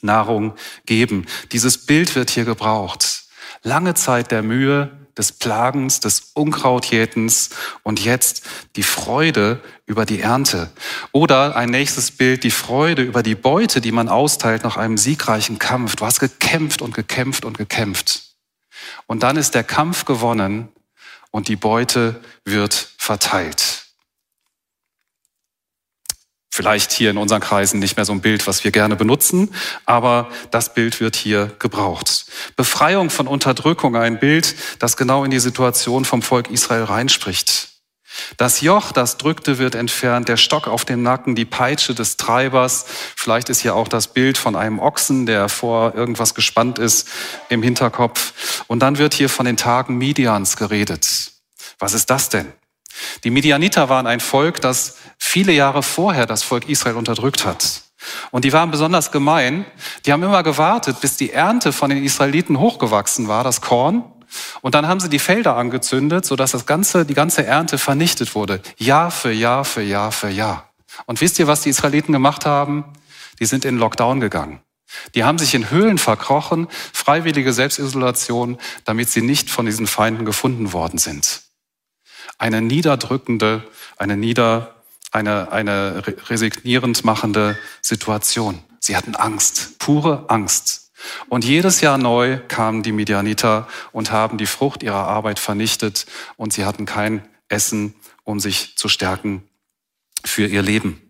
Nahrung 0.00 0.54
geben. 0.86 1.26
Dieses 1.52 1.86
Bild 1.86 2.14
wird 2.14 2.30
hier 2.30 2.44
gebraucht. 2.44 3.24
Lange 3.62 3.94
Zeit 3.94 4.30
der 4.30 4.42
Mühe, 4.42 4.99
des 5.20 5.32
Plagens, 5.32 6.00
des 6.00 6.30
Unkrautjätens 6.32 7.50
und 7.82 8.02
jetzt 8.02 8.42
die 8.76 8.82
Freude 8.82 9.60
über 9.84 10.06
die 10.06 10.20
Ernte. 10.20 10.70
Oder 11.12 11.56
ein 11.56 11.68
nächstes 11.68 12.10
Bild, 12.10 12.42
die 12.42 12.50
Freude 12.50 13.02
über 13.02 13.22
die 13.22 13.34
Beute, 13.34 13.82
die 13.82 13.92
man 13.92 14.08
austeilt 14.08 14.64
nach 14.64 14.78
einem 14.78 14.96
siegreichen 14.96 15.58
Kampf. 15.58 15.96
Du 15.96 16.06
hast 16.06 16.20
gekämpft 16.20 16.80
und 16.80 16.94
gekämpft 16.94 17.44
und 17.44 17.58
gekämpft. 17.58 18.22
Und 19.06 19.22
dann 19.22 19.36
ist 19.36 19.54
der 19.54 19.64
Kampf 19.64 20.06
gewonnen 20.06 20.68
und 21.30 21.48
die 21.48 21.56
Beute 21.56 22.18
wird 22.46 22.88
verteilt. 22.96 23.79
Vielleicht 26.52 26.90
hier 26.90 27.10
in 27.10 27.16
unseren 27.16 27.40
Kreisen 27.40 27.78
nicht 27.78 27.96
mehr 27.96 28.04
so 28.04 28.12
ein 28.12 28.20
Bild, 28.20 28.46
was 28.48 28.64
wir 28.64 28.72
gerne 28.72 28.96
benutzen, 28.96 29.54
aber 29.86 30.28
das 30.50 30.74
Bild 30.74 31.00
wird 31.00 31.14
hier 31.14 31.52
gebraucht. 31.60 32.26
Befreiung 32.56 33.08
von 33.08 33.28
Unterdrückung, 33.28 33.94
ein 33.94 34.18
Bild, 34.18 34.56
das 34.80 34.96
genau 34.96 35.24
in 35.24 35.30
die 35.30 35.38
Situation 35.38 36.04
vom 36.04 36.22
Volk 36.22 36.50
Israel 36.50 36.84
reinspricht. 36.84 37.68
Das 38.36 38.60
Joch, 38.60 38.90
das 38.90 39.16
drückte, 39.16 39.58
wird 39.58 39.76
entfernt, 39.76 40.28
der 40.28 40.36
Stock 40.36 40.66
auf 40.66 40.84
dem 40.84 41.02
Nacken, 41.02 41.36
die 41.36 41.44
Peitsche 41.44 41.94
des 41.94 42.16
Treibers. 42.16 42.84
Vielleicht 43.16 43.48
ist 43.48 43.60
hier 43.60 43.76
auch 43.76 43.86
das 43.88 44.08
Bild 44.08 44.36
von 44.36 44.56
einem 44.56 44.80
Ochsen, 44.80 45.26
der 45.26 45.48
vor 45.48 45.94
irgendwas 45.94 46.34
gespannt 46.34 46.80
ist, 46.80 47.08
im 47.48 47.62
Hinterkopf. 47.62 48.64
Und 48.66 48.80
dann 48.80 48.98
wird 48.98 49.14
hier 49.14 49.28
von 49.28 49.46
den 49.46 49.56
Tagen 49.56 49.96
Midians 49.96 50.56
geredet. 50.56 51.32
Was 51.78 51.94
ist 51.94 52.10
das 52.10 52.28
denn? 52.28 52.52
Die 53.24 53.30
Midianiter 53.30 53.88
waren 53.88 54.06
ein 54.06 54.20
Volk, 54.20 54.60
das 54.60 54.96
viele 55.18 55.52
Jahre 55.52 55.82
vorher 55.82 56.26
das 56.26 56.42
Volk 56.42 56.68
Israel 56.68 56.96
unterdrückt 56.96 57.44
hat. 57.44 57.82
Und 58.30 58.44
die 58.44 58.52
waren 58.52 58.70
besonders 58.70 59.12
gemein. 59.12 59.66
Die 60.04 60.12
haben 60.12 60.22
immer 60.22 60.42
gewartet, 60.42 61.00
bis 61.00 61.16
die 61.16 61.32
Ernte 61.32 61.72
von 61.72 61.90
den 61.90 62.02
Israeliten 62.02 62.58
hochgewachsen 62.58 63.28
war, 63.28 63.44
das 63.44 63.60
Korn. 63.60 64.04
Und 64.62 64.74
dann 64.74 64.86
haben 64.86 65.00
sie 65.00 65.08
die 65.08 65.18
Felder 65.18 65.56
angezündet, 65.56 66.24
sodass 66.24 66.52
das 66.52 66.66
ganze, 66.66 67.04
die 67.04 67.14
ganze 67.14 67.44
Ernte 67.44 67.78
vernichtet 67.78 68.34
wurde. 68.34 68.62
Jahr 68.76 69.10
für 69.10 69.32
Jahr 69.32 69.64
für 69.64 69.82
Jahr 69.82 70.12
für 70.12 70.30
Jahr. 70.30 70.70
Und 71.06 71.20
wisst 71.20 71.38
ihr, 71.38 71.46
was 71.46 71.62
die 71.62 71.70
Israeliten 71.70 72.12
gemacht 72.12 72.46
haben? 72.46 72.84
Die 73.38 73.46
sind 73.46 73.64
in 73.64 73.78
Lockdown 73.78 74.20
gegangen. 74.20 74.60
Die 75.14 75.24
haben 75.24 75.38
sich 75.38 75.54
in 75.54 75.70
Höhlen 75.70 75.98
verkrochen, 75.98 76.68
freiwillige 76.92 77.52
Selbstisolation, 77.52 78.58
damit 78.84 79.08
sie 79.10 79.22
nicht 79.22 79.50
von 79.50 79.66
diesen 79.66 79.86
Feinden 79.86 80.24
gefunden 80.24 80.72
worden 80.72 80.98
sind 80.98 81.42
eine 82.38 82.62
niederdrückende, 82.62 83.62
eine 83.96 84.16
nieder, 84.16 84.74
eine, 85.10 85.52
eine 85.52 86.02
resignierend 86.28 87.04
machende 87.04 87.58
Situation. 87.82 88.62
Sie 88.78 88.96
hatten 88.96 89.14
Angst, 89.14 89.78
pure 89.78 90.24
Angst. 90.28 90.92
Und 91.28 91.44
jedes 91.44 91.80
Jahr 91.80 91.98
neu 91.98 92.38
kamen 92.48 92.82
die 92.82 92.92
Midianiter 92.92 93.68
und 93.92 94.12
haben 94.12 94.38
die 94.38 94.46
Frucht 94.46 94.82
ihrer 94.82 95.06
Arbeit 95.06 95.38
vernichtet 95.38 96.06
und 96.36 96.52
sie 96.52 96.64
hatten 96.64 96.86
kein 96.86 97.26
Essen, 97.48 97.94
um 98.24 98.38
sich 98.40 98.76
zu 98.76 98.88
stärken 98.88 99.48
für 100.24 100.46
ihr 100.46 100.62
Leben. 100.62 101.09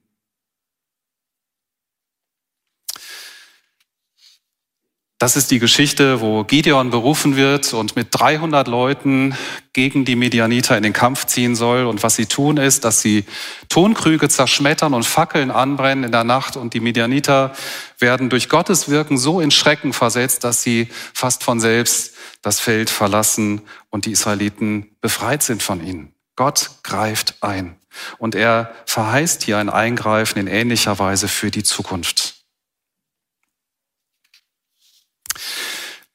Das 5.20 5.36
ist 5.36 5.50
die 5.50 5.58
Geschichte, 5.58 6.22
wo 6.22 6.44
Gideon 6.44 6.88
berufen 6.88 7.36
wird 7.36 7.74
und 7.74 7.94
mit 7.94 8.06
300 8.10 8.66
Leuten 8.66 9.36
gegen 9.74 10.06
die 10.06 10.16
Medianiter 10.16 10.78
in 10.78 10.82
den 10.82 10.94
Kampf 10.94 11.26
ziehen 11.26 11.54
soll. 11.54 11.84
Und 11.84 12.02
was 12.02 12.16
sie 12.16 12.24
tun 12.24 12.56
ist, 12.56 12.86
dass 12.86 13.02
sie 13.02 13.26
Tonkrüge 13.68 14.30
zerschmettern 14.30 14.94
und 14.94 15.04
Fackeln 15.04 15.50
anbrennen 15.50 16.04
in 16.04 16.10
der 16.10 16.24
Nacht. 16.24 16.56
Und 16.56 16.72
die 16.72 16.80
Medianiter 16.80 17.52
werden 17.98 18.30
durch 18.30 18.48
Gottes 18.48 18.88
Wirken 18.88 19.18
so 19.18 19.42
in 19.42 19.50
Schrecken 19.50 19.92
versetzt, 19.92 20.42
dass 20.42 20.62
sie 20.62 20.88
fast 21.12 21.44
von 21.44 21.60
selbst 21.60 22.14
das 22.40 22.58
Feld 22.58 22.88
verlassen 22.88 23.60
und 23.90 24.06
die 24.06 24.12
Israeliten 24.12 24.96
befreit 25.02 25.42
sind 25.42 25.62
von 25.62 25.86
ihnen. 25.86 26.14
Gott 26.34 26.70
greift 26.82 27.34
ein. 27.42 27.76
Und 28.16 28.34
er 28.34 28.74
verheißt 28.86 29.42
hier 29.42 29.58
ein 29.58 29.68
Eingreifen 29.68 30.38
in 30.38 30.46
ähnlicher 30.46 30.98
Weise 30.98 31.28
für 31.28 31.50
die 31.50 31.62
Zukunft. 31.62 32.29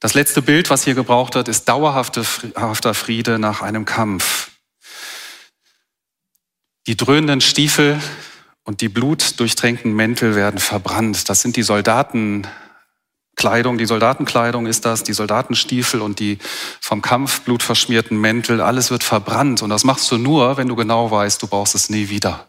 Das 0.06 0.14
letzte 0.14 0.44
Bild, 0.44 0.70
was 0.70 0.84
hier 0.84 0.94
gebraucht 0.94 1.34
wird, 1.34 1.48
ist 1.48 1.68
dauerhafter 1.68 2.94
Friede 2.94 3.40
nach 3.40 3.64
einem 3.64 3.86
Kampf. 3.86 4.52
Die 6.86 6.96
dröhnenden 6.96 7.42
Stiefel 7.42 8.00
und 8.66 8.82
die 8.82 8.90
blutdurchtränkten 8.90 9.94
Mäntel 9.94 10.36
werden 10.36 10.60
verbrannt. 10.60 11.28
Das 11.28 11.42
sind 11.42 11.56
die 11.56 11.64
Soldatenkleidung. 11.64 13.80
Die 13.80 13.88
Soldatenkleidung 13.88 14.68
ist 14.68 14.86
das, 14.86 15.02
die 15.02 15.14
Soldatenstiefel 15.14 16.02
und 16.02 16.20
die 16.20 16.38
vom 16.80 17.02
Kampf 17.02 17.42
blutverschmierten 17.42 18.22
Mäntel. 18.22 18.62
Alles 18.62 18.92
wird 18.92 19.04
verbrannt. 19.04 19.64
Und 19.64 19.72
das 19.72 19.86
machst 19.86 20.12
du 20.12 20.20
nur, 20.20 20.58
wenn 20.58 20.68
du 20.68 20.76
genau 20.76 21.10
weißt, 21.10 21.42
du 21.42 21.48
brauchst 21.48 21.74
es 21.74 21.90
nie 21.90 22.10
wieder. 22.10 22.48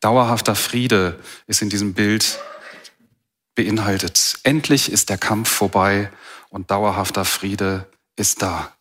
Dauerhafter 0.00 0.56
Friede 0.56 1.20
ist 1.46 1.62
in 1.62 1.68
diesem 1.68 1.94
Bild 1.94 2.40
beinhaltet. 3.54 4.38
Endlich 4.42 4.90
ist 4.90 5.08
der 5.08 5.18
Kampf 5.18 5.50
vorbei 5.50 6.10
und 6.48 6.70
dauerhafter 6.70 7.24
Friede 7.24 7.88
ist 8.16 8.42
da. 8.42 8.72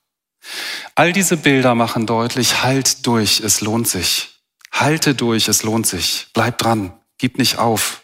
All 0.95 1.13
diese 1.13 1.37
Bilder 1.37 1.75
machen 1.75 2.05
deutlich, 2.05 2.63
halt 2.63 3.05
durch, 3.05 3.41
es 3.41 3.61
lohnt 3.61 3.87
sich. 3.87 4.39
Halte 4.71 5.13
durch, 5.13 5.47
es 5.47 5.63
lohnt 5.63 5.85
sich. 5.85 6.27
Bleib 6.33 6.57
dran, 6.57 6.93
gib 7.17 7.37
nicht 7.37 7.57
auf. 7.57 8.01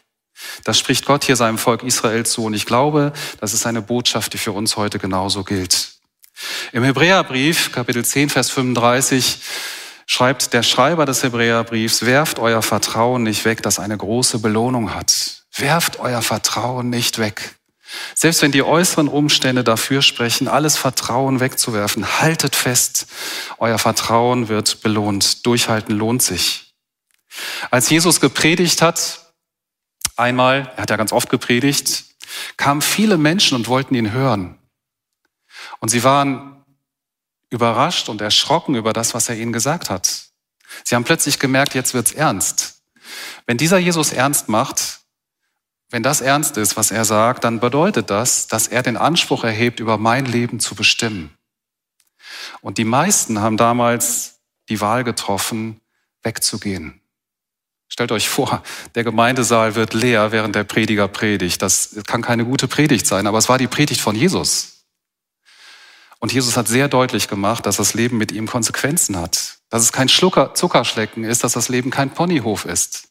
Das 0.63 0.77
spricht 0.77 1.05
Gott 1.05 1.23
hier 1.23 1.35
seinem 1.35 1.57
Volk 1.57 1.83
Israel 1.83 2.25
zu 2.25 2.45
und 2.45 2.53
ich 2.53 2.65
glaube, 2.65 3.13
das 3.39 3.53
ist 3.53 3.65
eine 3.65 3.81
Botschaft, 3.81 4.33
die 4.33 4.37
für 4.37 4.51
uns 4.51 4.77
heute 4.77 4.99
genauso 4.99 5.43
gilt. 5.43 5.93
Im 6.71 6.83
Hebräerbrief, 6.83 7.71
Kapitel 7.71 8.05
10, 8.05 8.29
Vers 8.29 8.51
35, 8.51 9.39
schreibt 10.05 10.53
der 10.53 10.61
Schreiber 10.61 11.05
des 11.05 11.23
Hebräerbriefs, 11.23 12.05
werft 12.05 12.37
euer 12.37 12.61
Vertrauen 12.61 13.23
nicht 13.23 13.45
weg, 13.45 13.63
das 13.63 13.79
eine 13.79 13.97
große 13.97 14.39
Belohnung 14.39 14.93
hat. 14.93 15.36
Werft 15.57 15.99
euer 15.99 16.21
Vertrauen 16.21 16.89
nicht 16.89 17.17
weg. 17.17 17.55
Selbst 18.15 18.41
wenn 18.41 18.51
die 18.51 18.63
äußeren 18.63 19.07
Umstände 19.07 19.63
dafür 19.63 20.01
sprechen, 20.01 20.47
alles 20.47 20.77
Vertrauen 20.77 21.39
wegzuwerfen, 21.39 22.19
haltet 22.19 22.55
fest, 22.55 23.07
euer 23.57 23.79
Vertrauen 23.79 24.49
wird 24.49 24.81
belohnt. 24.81 25.45
Durchhalten 25.45 25.95
lohnt 25.95 26.21
sich. 26.21 26.73
Als 27.71 27.89
Jesus 27.89 28.19
gepredigt 28.19 28.81
hat, 28.81 29.33
einmal, 30.15 30.73
er 30.75 30.83
hat 30.83 30.89
ja 30.89 30.97
ganz 30.97 31.13
oft 31.13 31.29
gepredigt, 31.29 32.05
kamen 32.57 32.81
viele 32.81 33.17
Menschen 33.17 33.55
und 33.55 33.67
wollten 33.67 33.95
ihn 33.95 34.11
hören. 34.11 34.57
Und 35.79 35.89
sie 35.89 36.03
waren 36.03 36.65
überrascht 37.49 38.09
und 38.09 38.19
erschrocken 38.21 38.75
über 38.75 38.91
das, 38.91 39.13
was 39.13 39.29
er 39.29 39.37
ihnen 39.37 39.53
gesagt 39.53 39.89
hat. 39.89 40.25
Sie 40.83 40.95
haben 40.95 41.05
plötzlich 41.05 41.39
gemerkt, 41.39 41.73
jetzt 41.75 41.93
wird's 41.93 42.11
ernst. 42.11 42.81
Wenn 43.45 43.57
dieser 43.57 43.77
Jesus 43.77 44.11
ernst 44.11 44.49
macht, 44.49 44.96
wenn 45.89 46.03
das 46.03 46.21
ernst 46.21 46.57
ist, 46.57 46.75
was 46.75 46.91
er 46.91 47.05
sagt, 47.05 47.43
dann 47.43 47.59
bedeutet 47.59 48.09
das, 48.09 48.47
dass 48.47 48.67
er 48.67 48.83
den 48.83 48.97
Anspruch 48.97 49.43
erhebt, 49.43 49.79
über 49.79 49.97
mein 49.97 50.25
Leben 50.25 50.59
zu 50.59 50.75
bestimmen. 50.75 51.33
Und 52.61 52.77
die 52.77 52.83
meisten 52.83 53.39
haben 53.39 53.57
damals 53.57 54.39
die 54.69 54.81
Wahl 54.81 55.03
getroffen, 55.03 55.79
wegzugehen. 56.23 57.01
Stellt 57.87 58.11
euch 58.11 58.27
vor, 58.27 58.63
der 58.95 59.05
Gemeindesaal 59.05 59.75
wird 59.75 59.93
leer, 59.93 60.33
während 60.33 60.55
der 60.55 60.65
Prediger 60.65 61.07
predigt. 61.07 61.61
Das 61.61 61.95
kann 62.05 62.21
keine 62.21 62.43
gute 62.43 62.67
Predigt 62.67 63.07
sein, 63.07 63.27
aber 63.27 63.37
es 63.37 63.47
war 63.47 63.57
die 63.57 63.67
Predigt 63.67 64.01
von 64.01 64.15
Jesus. 64.15 64.83
Und 66.19 66.33
Jesus 66.33 66.57
hat 66.57 66.67
sehr 66.67 66.89
deutlich 66.89 67.29
gemacht, 67.29 67.65
dass 67.65 67.77
das 67.77 67.93
Leben 67.93 68.17
mit 68.17 68.31
ihm 68.31 68.47
Konsequenzen 68.47 69.17
hat. 69.17 69.59
Dass 69.69 69.83
es 69.83 69.93
kein 69.93 70.09
Schlucker, 70.09 70.53
Zuckerschlecken 70.53 71.23
ist, 71.23 71.43
dass 71.43 71.53
das 71.53 71.69
Leben 71.69 71.91
kein 71.91 72.09
Ponyhof 72.09 72.65
ist. 72.65 73.07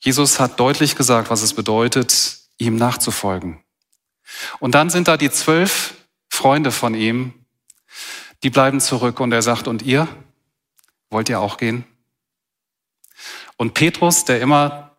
Jesus 0.00 0.38
hat 0.38 0.60
deutlich 0.60 0.96
gesagt, 0.96 1.30
was 1.30 1.42
es 1.42 1.54
bedeutet, 1.54 2.38
ihm 2.58 2.76
nachzufolgen. 2.76 3.62
Und 4.60 4.74
dann 4.74 4.90
sind 4.90 5.08
da 5.08 5.16
die 5.16 5.30
zwölf 5.30 5.94
Freunde 6.28 6.70
von 6.70 6.94
ihm, 6.94 7.32
die 8.42 8.50
bleiben 8.50 8.80
zurück 8.80 9.20
und 9.20 9.32
er 9.32 9.42
sagt, 9.42 9.66
und 9.66 9.82
ihr? 9.82 10.06
Wollt 11.10 11.28
ihr 11.28 11.40
auch 11.40 11.56
gehen? 11.56 11.84
Und 13.56 13.74
Petrus, 13.74 14.24
der 14.24 14.40
immer 14.40 14.96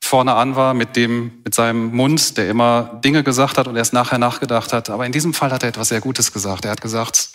vorne 0.00 0.34
an 0.34 0.56
war 0.56 0.74
mit 0.74 0.96
dem, 0.96 1.42
mit 1.44 1.54
seinem 1.54 1.94
Mund, 1.94 2.36
der 2.36 2.48
immer 2.48 3.00
Dinge 3.04 3.22
gesagt 3.22 3.58
hat 3.58 3.68
und 3.68 3.76
erst 3.76 3.92
nachher 3.92 4.18
nachgedacht 4.18 4.72
hat. 4.72 4.90
Aber 4.90 5.06
in 5.06 5.12
diesem 5.12 5.34
Fall 5.34 5.52
hat 5.52 5.62
er 5.62 5.68
etwas 5.68 5.88
sehr 5.88 6.00
Gutes 6.00 6.32
gesagt. 6.32 6.64
Er 6.64 6.72
hat 6.72 6.80
gesagt, 6.80 7.30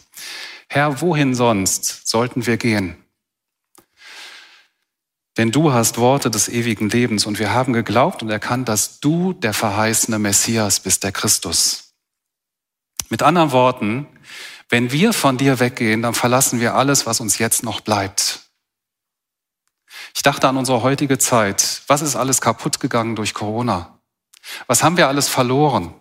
Herr, 0.68 1.02
wohin 1.02 1.34
sonst 1.34 2.08
sollten 2.08 2.46
wir 2.46 2.58
gehen? 2.58 2.98
Denn 5.38 5.52
du 5.52 5.72
hast 5.72 6.00
Worte 6.00 6.32
des 6.32 6.50
ewigen 6.50 6.90
Lebens 6.90 7.26
und 7.26 7.38
wir 7.38 7.54
haben 7.54 7.72
geglaubt 7.72 8.24
und 8.24 8.30
erkannt, 8.30 8.68
dass 8.68 9.00
du 9.00 9.34
der 9.34 9.54
verheißene 9.54 10.18
Messias 10.18 10.80
bist, 10.80 11.04
der 11.04 11.12
Christus. 11.12 11.94
Mit 13.10 13.22
anderen 13.22 13.52
Worten, 13.52 14.08
wenn 14.70 14.92
wir 14.92 15.14
von 15.14 15.38
dir 15.38 15.60
weggehen, 15.60 16.02
dann 16.02 16.14
verlassen 16.14 16.60
wir 16.60 16.76
alles, 16.76 17.06
was 17.06 17.20
uns 17.20 17.38
jetzt 17.38 17.64
noch 17.64 17.82
bleibt. 17.82 18.42
Ich 20.16 20.24
dachte 20.24 20.50
an 20.50 20.58
unsere 20.58 20.82
heutige 20.82 21.20
Zeit. 21.20 21.84
Was 21.88 22.02
ist 22.02 22.16
alles 22.16 22.42
kaputt 22.42 22.80
gegangen 22.80 23.16
durch 23.16 23.34
Corona? 23.34 24.00
Was 24.66 24.84
haben 24.84 24.98
wir 24.98 25.08
alles 25.08 25.30
verloren? 25.30 25.94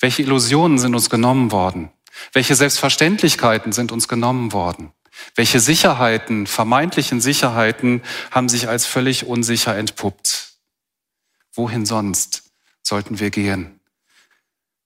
Welche 0.00 0.22
Illusionen 0.22 0.78
sind 0.78 0.94
uns 0.94 1.10
genommen 1.10 1.50
worden? 1.50 1.90
Welche 2.32 2.54
Selbstverständlichkeiten 2.54 3.72
sind 3.72 3.92
uns 3.92 4.08
genommen 4.08 4.52
worden? 4.52 4.92
Welche 5.34 5.60
Sicherheiten, 5.60 6.46
vermeintlichen 6.46 7.20
Sicherheiten 7.20 8.02
haben 8.30 8.48
sich 8.48 8.68
als 8.68 8.86
völlig 8.86 9.26
unsicher 9.26 9.76
entpuppt? 9.76 10.54
Wohin 11.52 11.86
sonst 11.86 12.50
sollten 12.82 13.20
wir 13.20 13.30
gehen? 13.30 13.80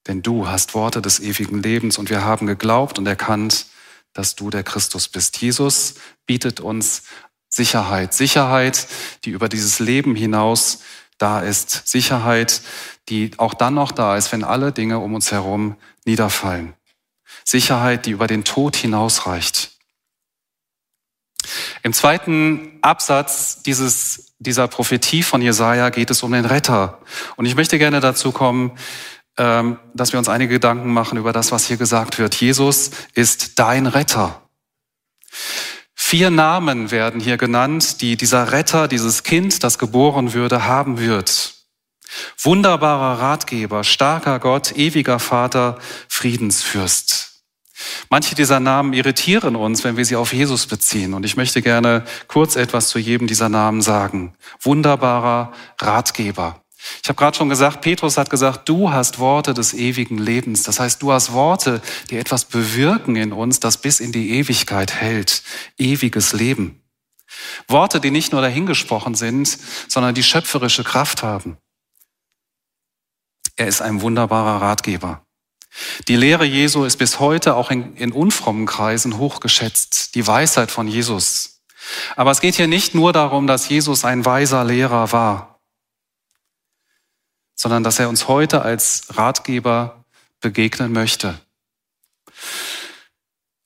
Denn 0.06 0.22
du 0.22 0.48
hast 0.48 0.74
Worte 0.74 1.00
des 1.00 1.20
ewigen 1.20 1.62
Lebens 1.62 1.98
und 1.98 2.10
wir 2.10 2.24
haben 2.24 2.46
geglaubt 2.46 2.98
und 2.98 3.06
erkannt, 3.06 3.66
dass 4.12 4.34
du 4.34 4.50
der 4.50 4.62
Christus 4.62 5.08
bist. 5.08 5.40
Jesus 5.40 5.94
bietet 6.26 6.60
uns 6.60 7.04
Sicherheit. 7.48 8.14
Sicherheit, 8.14 8.86
die 9.24 9.30
über 9.30 9.48
dieses 9.48 9.78
Leben 9.78 10.14
hinaus 10.16 10.80
da 11.18 11.40
ist. 11.40 11.86
Sicherheit, 11.86 12.62
die 13.08 13.32
auch 13.38 13.54
dann 13.54 13.74
noch 13.74 13.92
da 13.92 14.16
ist, 14.16 14.32
wenn 14.32 14.44
alle 14.44 14.72
Dinge 14.72 14.98
um 14.98 15.14
uns 15.14 15.30
herum 15.30 15.76
niederfallen. 16.04 16.74
Sicherheit, 17.44 18.06
die 18.06 18.10
über 18.10 18.26
den 18.26 18.44
Tod 18.44 18.76
hinausreicht. 18.76 19.71
Im 21.82 21.92
zweiten 21.92 22.78
Absatz 22.80 23.62
dieses, 23.62 24.34
dieser 24.38 24.68
Prophetie 24.68 25.22
von 25.22 25.42
Jesaja 25.42 25.90
geht 25.90 26.10
es 26.10 26.22
um 26.22 26.32
den 26.32 26.44
Retter. 26.44 27.00
Und 27.36 27.46
ich 27.46 27.56
möchte 27.56 27.78
gerne 27.78 28.00
dazu 28.00 28.30
kommen, 28.32 28.72
ähm, 29.36 29.78
dass 29.94 30.12
wir 30.12 30.18
uns 30.18 30.28
einige 30.28 30.54
Gedanken 30.54 30.92
machen 30.92 31.18
über 31.18 31.32
das, 31.32 31.52
was 31.52 31.66
hier 31.66 31.76
gesagt 31.76 32.18
wird. 32.18 32.34
Jesus 32.34 32.90
ist 33.14 33.58
dein 33.58 33.86
Retter. 33.86 34.42
Vier 35.94 36.30
Namen 36.30 36.90
werden 36.90 37.20
hier 37.20 37.38
genannt, 37.38 38.02
die 38.02 38.16
dieser 38.16 38.52
Retter, 38.52 38.86
dieses 38.86 39.22
Kind, 39.22 39.64
das 39.64 39.78
geboren 39.78 40.34
würde, 40.34 40.66
haben 40.66 41.00
wird. 41.00 41.54
Wunderbarer 42.38 43.20
Ratgeber, 43.20 43.82
starker 43.82 44.38
Gott, 44.38 44.72
ewiger 44.76 45.18
Vater, 45.18 45.78
Friedensfürst. 46.08 47.31
Manche 48.10 48.34
dieser 48.34 48.60
Namen 48.60 48.92
irritieren 48.92 49.56
uns, 49.56 49.84
wenn 49.84 49.96
wir 49.96 50.04
sie 50.04 50.16
auf 50.16 50.32
Jesus 50.32 50.66
beziehen. 50.66 51.14
Und 51.14 51.24
ich 51.24 51.36
möchte 51.36 51.62
gerne 51.62 52.04
kurz 52.28 52.56
etwas 52.56 52.88
zu 52.88 52.98
jedem 52.98 53.26
dieser 53.26 53.48
Namen 53.48 53.82
sagen. 53.82 54.34
Wunderbarer 54.60 55.52
Ratgeber. 55.80 56.62
Ich 57.02 57.08
habe 57.08 57.16
gerade 57.16 57.36
schon 57.36 57.48
gesagt, 57.48 57.80
Petrus 57.80 58.16
hat 58.16 58.28
gesagt, 58.28 58.68
du 58.68 58.90
hast 58.90 59.18
Worte 59.18 59.54
des 59.54 59.72
ewigen 59.72 60.18
Lebens. 60.18 60.64
Das 60.64 60.80
heißt, 60.80 61.00
du 61.00 61.12
hast 61.12 61.32
Worte, 61.32 61.80
die 62.10 62.16
etwas 62.16 62.44
bewirken 62.44 63.16
in 63.16 63.32
uns, 63.32 63.60
das 63.60 63.78
bis 63.78 64.00
in 64.00 64.12
die 64.12 64.30
Ewigkeit 64.38 64.92
hält. 64.92 65.42
Ewiges 65.78 66.32
Leben. 66.32 66.82
Worte, 67.68 68.00
die 68.00 68.10
nicht 68.10 68.32
nur 68.32 68.42
dahingesprochen 68.42 69.14
sind, 69.14 69.58
sondern 69.88 70.14
die 70.14 70.22
schöpferische 70.22 70.84
Kraft 70.84 71.22
haben. 71.22 71.56
Er 73.56 73.68
ist 73.68 73.80
ein 73.82 74.00
wunderbarer 74.00 74.60
Ratgeber. 74.60 75.24
Die 76.08 76.16
Lehre 76.16 76.44
Jesu 76.44 76.84
ist 76.84 76.96
bis 76.96 77.20
heute 77.20 77.54
auch 77.56 77.70
in, 77.70 77.96
in 77.96 78.12
unfrommen 78.12 78.66
Kreisen 78.66 79.18
hochgeschätzt. 79.18 80.14
Die 80.14 80.26
Weisheit 80.26 80.70
von 80.70 80.86
Jesus. 80.86 81.60
Aber 82.16 82.30
es 82.30 82.40
geht 82.40 82.54
hier 82.54 82.68
nicht 82.68 82.94
nur 82.94 83.12
darum, 83.12 83.46
dass 83.46 83.68
Jesus 83.68 84.04
ein 84.04 84.24
weiser 84.24 84.64
Lehrer 84.64 85.12
war 85.12 85.52
sondern 87.62 87.84
dass 87.84 88.00
er 88.00 88.08
uns 88.08 88.26
heute 88.26 88.62
als 88.62 89.04
Ratgeber 89.10 90.04
begegnen 90.40 90.92
möchte. 90.92 91.38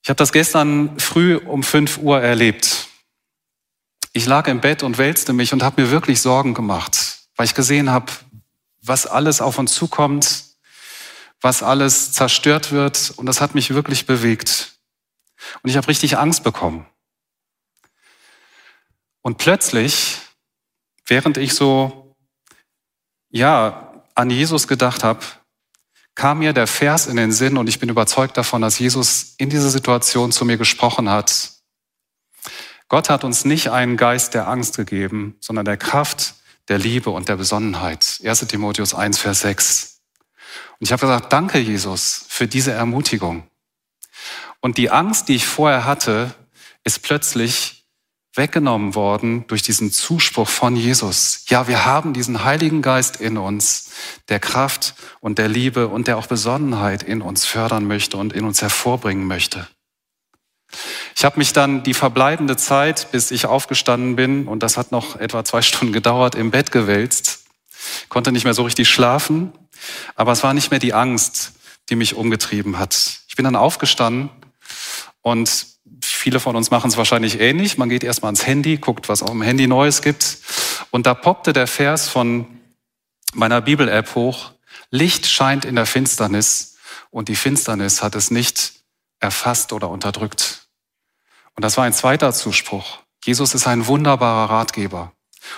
Ich 0.03 0.09
habe 0.09 0.17
das 0.17 0.31
gestern 0.31 0.99
früh 0.99 1.35
um 1.35 1.63
5 1.63 1.97
Uhr 1.97 2.21
erlebt. 2.21 2.89
Ich 4.13 4.27
lag 4.27 4.47
im 4.47 4.61
Bett 4.61 4.83
und 4.83 4.99
wälzte 4.99 5.33
mich 5.33 5.51
und 5.51 5.63
habe 5.63 5.81
mir 5.81 5.89
wirklich 5.89 6.21
Sorgen 6.21 6.53
gemacht, 6.53 7.27
weil 7.35 7.47
ich 7.47 7.55
gesehen 7.55 7.89
habe, 7.89 8.11
was 8.83 9.07
alles 9.07 9.41
auf 9.41 9.57
uns 9.57 9.73
zukommt, 9.73 10.43
was 11.41 11.63
alles 11.63 12.13
zerstört 12.13 12.71
wird 12.71 13.13
und 13.17 13.25
das 13.25 13.41
hat 13.41 13.55
mich 13.55 13.73
wirklich 13.73 14.05
bewegt. 14.05 14.73
Und 15.61 15.69
ich 15.69 15.77
habe 15.77 15.87
richtig 15.87 16.17
Angst 16.17 16.43
bekommen. 16.43 16.85
Und 19.21 19.37
plötzlich, 19.37 20.19
während 21.05 21.37
ich 21.37 21.53
so, 21.53 22.15
ja, 23.29 24.03
an 24.15 24.29
Jesus 24.29 24.67
gedacht 24.67 25.03
habe, 25.03 25.19
kam 26.15 26.39
mir 26.39 26.53
der 26.53 26.65
Vers 26.65 27.05
in 27.05 27.17
den 27.17 27.31
Sinn 27.31 27.57
und 27.57 27.67
ich 27.69 27.79
bin 27.79 27.89
überzeugt 27.89 28.37
davon, 28.37 28.61
dass 28.61 28.79
Jesus 28.79 29.35
in 29.37 29.49
dieser 29.49 29.69
Situation 29.69 30.31
zu 30.31 30.45
mir 30.45 30.57
gesprochen 30.57 31.09
hat. 31.09 31.51
Gott 32.89 33.09
hat 33.09 33.23
uns 33.23 33.45
nicht 33.45 33.69
einen 33.69 33.97
Geist 33.97 34.33
der 34.33 34.47
Angst 34.47 34.77
gegeben, 34.77 35.35
sondern 35.41 35.65
der 35.65 35.77
Kraft, 35.77 36.35
der 36.69 36.79
Liebe 36.79 37.09
und 37.09 37.29
der 37.29 37.35
Besonnenheit. 37.35 38.19
1 38.23 38.47
Timotheus 38.47 38.95
1, 38.95 39.19
Vers 39.19 39.41
6. 39.41 39.96
Und 40.79 40.85
ich 40.85 40.91
habe 40.91 41.01
gesagt, 41.01 41.33
danke 41.33 41.59
Jesus 41.59 42.25
für 42.27 42.47
diese 42.47 42.71
Ermutigung. 42.71 43.47
Und 44.59 44.77
die 44.77 44.89
Angst, 44.89 45.27
die 45.27 45.35
ich 45.35 45.45
vorher 45.45 45.85
hatte, 45.85 46.33
ist 46.83 47.01
plötzlich 47.03 47.85
weggenommen 48.37 48.93
worden 48.95 49.45
durch 49.47 49.63
diesen 49.63 49.91
Zuspruch 49.91 50.47
von 50.47 50.75
Jesus. 50.75 51.45
Ja, 51.47 51.67
wir 51.67 51.85
haben 51.85 52.13
diesen 52.13 52.43
Heiligen 52.43 52.81
Geist 52.81 53.19
in 53.19 53.37
uns, 53.37 53.89
der 54.29 54.39
Kraft 54.39 54.93
und 55.19 55.39
der 55.39 55.47
Liebe 55.47 55.87
und 55.87 56.07
der 56.07 56.17
auch 56.17 56.27
Besonnenheit 56.27 57.01
in 57.01 57.21
uns 57.21 57.45
fördern 57.45 57.87
möchte 57.87 58.17
und 58.17 58.33
in 58.33 58.45
uns 58.45 58.61
hervorbringen 58.61 59.25
möchte. 59.25 59.67
Ich 61.15 61.25
habe 61.25 61.39
mich 61.39 61.53
dann 61.53 61.83
die 61.83 61.93
verbleibende 61.93 62.57
Zeit, 62.57 63.11
bis 63.11 63.31
ich 63.31 63.45
aufgestanden 63.47 64.15
bin, 64.15 64.47
und 64.47 64.61
das 64.61 64.77
hat 64.77 64.91
noch 64.91 65.15
etwa 65.15 65.43
zwei 65.43 65.61
Stunden 65.63 65.93
gedauert, 65.93 66.35
im 66.35 66.51
Bett 66.51 66.71
gewälzt, 66.71 67.45
konnte 68.09 68.31
nicht 68.31 68.43
mehr 68.43 68.53
so 68.53 68.63
richtig 68.63 68.89
schlafen, 68.89 69.51
aber 70.15 70.31
es 70.31 70.43
war 70.43 70.53
nicht 70.53 70.71
mehr 70.71 70.79
die 70.79 70.93
Angst, 70.93 71.53
die 71.89 71.95
mich 71.95 72.15
umgetrieben 72.15 72.79
hat. 72.79 73.21
Ich 73.27 73.35
bin 73.35 73.45
dann 73.45 73.55
aufgestanden 73.55 74.29
und 75.21 75.77
Viele 76.01 76.39
von 76.39 76.55
uns 76.55 76.71
machen 76.71 76.89
es 76.89 76.97
wahrscheinlich 76.97 77.39
ähnlich. 77.39 77.77
Man 77.77 77.89
geht 77.89 78.03
erstmal 78.03 78.29
ans 78.29 78.45
Handy, 78.45 78.77
guckt, 78.77 79.09
was 79.09 79.23
auf 79.23 79.31
dem 79.31 79.41
Handy 79.41 79.67
Neues 79.67 80.01
gibt. 80.01 80.37
Und 80.91 81.05
da 81.05 81.13
poppte 81.13 81.53
der 81.53 81.67
Vers 81.67 82.09
von 82.09 82.45
meiner 83.33 83.61
Bibel-App 83.61 84.15
hoch. 84.15 84.51
Licht 84.89 85.27
scheint 85.27 85.65
in 85.65 85.75
der 85.75 85.85
Finsternis 85.85 86.77
und 87.09 87.29
die 87.29 87.35
Finsternis 87.35 88.01
hat 88.01 88.15
es 88.15 88.31
nicht 88.31 88.73
erfasst 89.19 89.73
oder 89.73 89.89
unterdrückt. 89.89 90.67
Und 91.55 91.63
das 91.63 91.77
war 91.77 91.85
ein 91.85 91.93
zweiter 91.93 92.33
Zuspruch. 92.33 92.99
Jesus 93.23 93.53
ist 93.53 93.67
ein 93.67 93.87
wunderbarer 93.87 94.49
Ratgeber. 94.49 95.11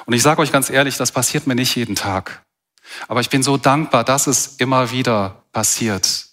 Und 0.05 0.13
ich 0.13 0.21
sage 0.21 0.41
euch 0.41 0.51
ganz 0.51 0.69
ehrlich, 0.69 0.97
das 0.97 1.11
passiert 1.11 1.47
mir 1.47 1.55
nicht 1.55 1.75
jeden 1.75 1.95
Tag. 1.95 2.45
Aber 3.07 3.21
ich 3.21 3.29
bin 3.29 3.43
so 3.43 3.57
dankbar, 3.57 4.03
dass 4.03 4.27
es 4.27 4.55
immer 4.57 4.91
wieder 4.91 5.43
passiert. 5.51 6.25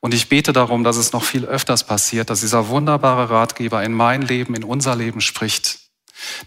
Und 0.00 0.14
ich 0.14 0.28
bete 0.28 0.52
darum, 0.52 0.84
dass 0.84 0.96
es 0.96 1.12
noch 1.12 1.24
viel 1.24 1.44
öfters 1.44 1.84
passiert, 1.84 2.30
dass 2.30 2.40
dieser 2.40 2.68
wunderbare 2.68 3.30
Ratgeber 3.30 3.82
in 3.82 3.92
mein 3.92 4.22
Leben, 4.22 4.54
in 4.54 4.64
unser 4.64 4.96
Leben 4.96 5.20
spricht. 5.20 5.78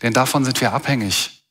Denn 0.01 0.13
davon 0.13 0.45
sind 0.45 0.59
wir 0.61 0.73
abhängig. 0.73 1.43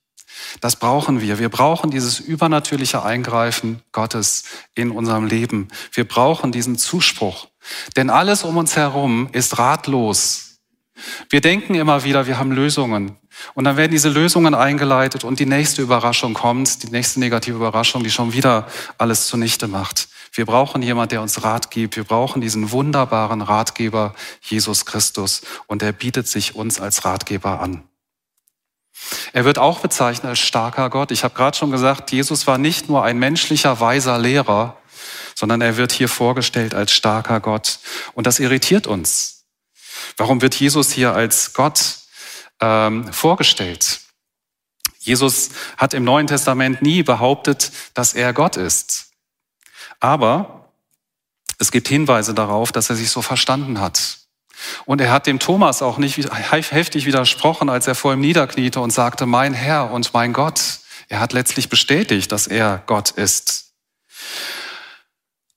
Das 0.60 0.76
brauchen 0.76 1.20
wir. 1.20 1.38
Wir 1.38 1.50
brauchen 1.50 1.90
dieses 1.90 2.20
übernatürliche 2.20 3.02
Eingreifen 3.02 3.82
Gottes 3.92 4.44
in 4.74 4.90
unserem 4.90 5.26
Leben. 5.26 5.68
Wir 5.92 6.06
brauchen 6.06 6.52
diesen 6.52 6.78
Zuspruch. 6.78 7.48
Denn 7.96 8.10
alles 8.10 8.44
um 8.44 8.56
uns 8.56 8.76
herum 8.76 9.28
ist 9.32 9.58
ratlos. 9.58 10.58
Wir 11.28 11.40
denken 11.40 11.74
immer 11.74 12.04
wieder, 12.04 12.26
wir 12.26 12.38
haben 12.38 12.50
Lösungen. 12.50 13.16
Und 13.54 13.64
dann 13.64 13.76
werden 13.76 13.92
diese 13.92 14.08
Lösungen 14.08 14.54
eingeleitet 14.54 15.24
und 15.24 15.38
die 15.40 15.46
nächste 15.46 15.82
Überraschung 15.82 16.34
kommt, 16.34 16.82
die 16.82 16.90
nächste 16.90 17.20
negative 17.20 17.56
Überraschung, 17.56 18.02
die 18.02 18.10
schon 18.10 18.32
wieder 18.32 18.66
alles 18.98 19.26
zunichte 19.26 19.68
macht. 19.68 20.08
Wir 20.32 20.46
brauchen 20.46 20.82
jemand, 20.82 21.12
der 21.12 21.22
uns 21.22 21.42
Rat 21.42 21.70
gibt. 21.70 21.96
Wir 21.96 22.04
brauchen 22.04 22.40
diesen 22.40 22.70
wunderbaren 22.70 23.42
Ratgeber 23.42 24.14
Jesus 24.42 24.86
Christus 24.86 25.42
und 25.66 25.82
er 25.82 25.92
bietet 25.92 26.28
sich 26.28 26.54
uns 26.54 26.80
als 26.80 27.04
Ratgeber 27.04 27.60
an. 27.60 27.82
Er 29.32 29.44
wird 29.44 29.58
auch 29.58 29.80
bezeichnet 29.80 30.30
als 30.30 30.40
starker 30.40 30.90
Gott. 30.90 31.10
Ich 31.10 31.24
habe 31.24 31.34
gerade 31.34 31.56
schon 31.56 31.70
gesagt, 31.70 32.10
Jesus 32.12 32.46
war 32.46 32.58
nicht 32.58 32.88
nur 32.88 33.04
ein 33.04 33.18
menschlicher, 33.18 33.80
weiser 33.80 34.18
Lehrer, 34.18 34.76
sondern 35.34 35.60
er 35.60 35.76
wird 35.76 35.92
hier 35.92 36.08
vorgestellt 36.08 36.74
als 36.74 36.92
starker 36.92 37.40
Gott. 37.40 37.78
Und 38.14 38.26
das 38.26 38.40
irritiert 38.40 38.86
uns. 38.86 39.44
Warum 40.16 40.42
wird 40.42 40.54
Jesus 40.54 40.90
hier 40.90 41.14
als 41.14 41.52
Gott 41.52 41.98
ähm, 42.60 43.12
vorgestellt? 43.12 44.00
Jesus 44.98 45.50
hat 45.76 45.94
im 45.94 46.04
Neuen 46.04 46.26
Testament 46.26 46.82
nie 46.82 47.02
behauptet, 47.02 47.72
dass 47.94 48.14
er 48.14 48.32
Gott 48.32 48.56
ist. 48.56 49.12
Aber 50.00 50.72
es 51.58 51.72
gibt 51.72 51.88
Hinweise 51.88 52.34
darauf, 52.34 52.72
dass 52.72 52.90
er 52.90 52.96
sich 52.96 53.10
so 53.10 53.22
verstanden 53.22 53.80
hat. 53.80 54.18
Und 54.84 55.00
er 55.00 55.12
hat 55.12 55.26
dem 55.26 55.38
Thomas 55.38 55.82
auch 55.82 55.98
nicht 55.98 56.18
heftig 56.18 57.06
widersprochen, 57.06 57.68
als 57.68 57.86
er 57.86 57.94
vor 57.94 58.12
ihm 58.12 58.20
niederkniete 58.20 58.80
und 58.80 58.90
sagte, 58.90 59.26
mein 59.26 59.54
Herr 59.54 59.90
und 59.90 60.12
mein 60.14 60.32
Gott. 60.32 60.80
Er 61.08 61.20
hat 61.20 61.32
letztlich 61.32 61.68
bestätigt, 61.68 62.30
dass 62.32 62.46
er 62.46 62.82
Gott 62.86 63.10
ist. 63.10 63.72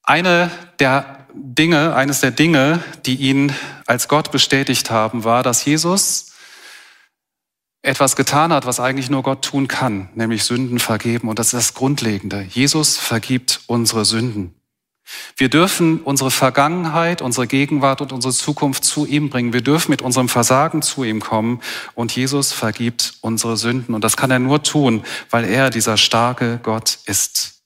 Eine 0.04 0.52
der 0.80 1.26
Dinge, 1.34 1.96
eines 1.96 2.20
der 2.22 2.32
Dinge, 2.32 2.84
die 3.06 3.16
ihn 3.16 3.56
als 3.86 4.08
Gott 4.08 4.32
bestätigt 4.32 4.92
haben, 4.92 5.24
war, 5.24 5.44
dass 5.44 5.66
Jesus 5.66 6.31
etwas 7.82 8.16
getan 8.16 8.54
hat, 8.54 8.66
was 8.66 8.80
eigentlich 8.80 9.10
nur 9.10 9.24
Gott 9.24 9.44
tun 9.44 9.68
kann, 9.68 10.10
nämlich 10.16 10.44
Sünden 10.44 10.80
vergeben. 10.80 11.28
Und 11.30 11.40
das 11.40 11.48
ist 11.48 11.54
das 11.54 11.74
Grundlegende. 11.74 12.46
Jesus 12.50 12.98
vergibt 12.98 13.62
unsere 13.68 14.06
Sünden. 14.06 14.54
Wir 15.36 15.50
dürfen 15.50 16.00
unsere 16.02 16.32
Vergangenheit, 16.32 17.22
unsere 17.22 17.48
Gegenwart 17.48 18.02
und 18.02 18.14
unsere 18.14 18.34
Zukunft 18.34 18.86
zu 18.86 19.06
ihm 19.06 19.30
bringen. 19.30 19.52
Wir 19.52 19.62
dürfen 19.62 19.92
mit 19.92 20.02
unserem 20.02 20.30
Versagen 20.30 20.82
zu 20.82 21.04
ihm 21.04 21.20
kommen 21.20 21.60
und 21.96 22.16
Jesus 22.16 22.54
vergibt 22.54 23.16
unsere 23.22 23.58
Sünden. 23.58 23.96
Und 23.96 24.04
das 24.04 24.16
kann 24.16 24.32
er 24.32 24.40
nur 24.40 24.64
tun, 24.64 25.04
weil 25.30 25.46
er 25.46 25.70
dieser 25.70 25.98
starke 25.98 26.60
Gott 26.64 27.00
ist. 27.06 27.61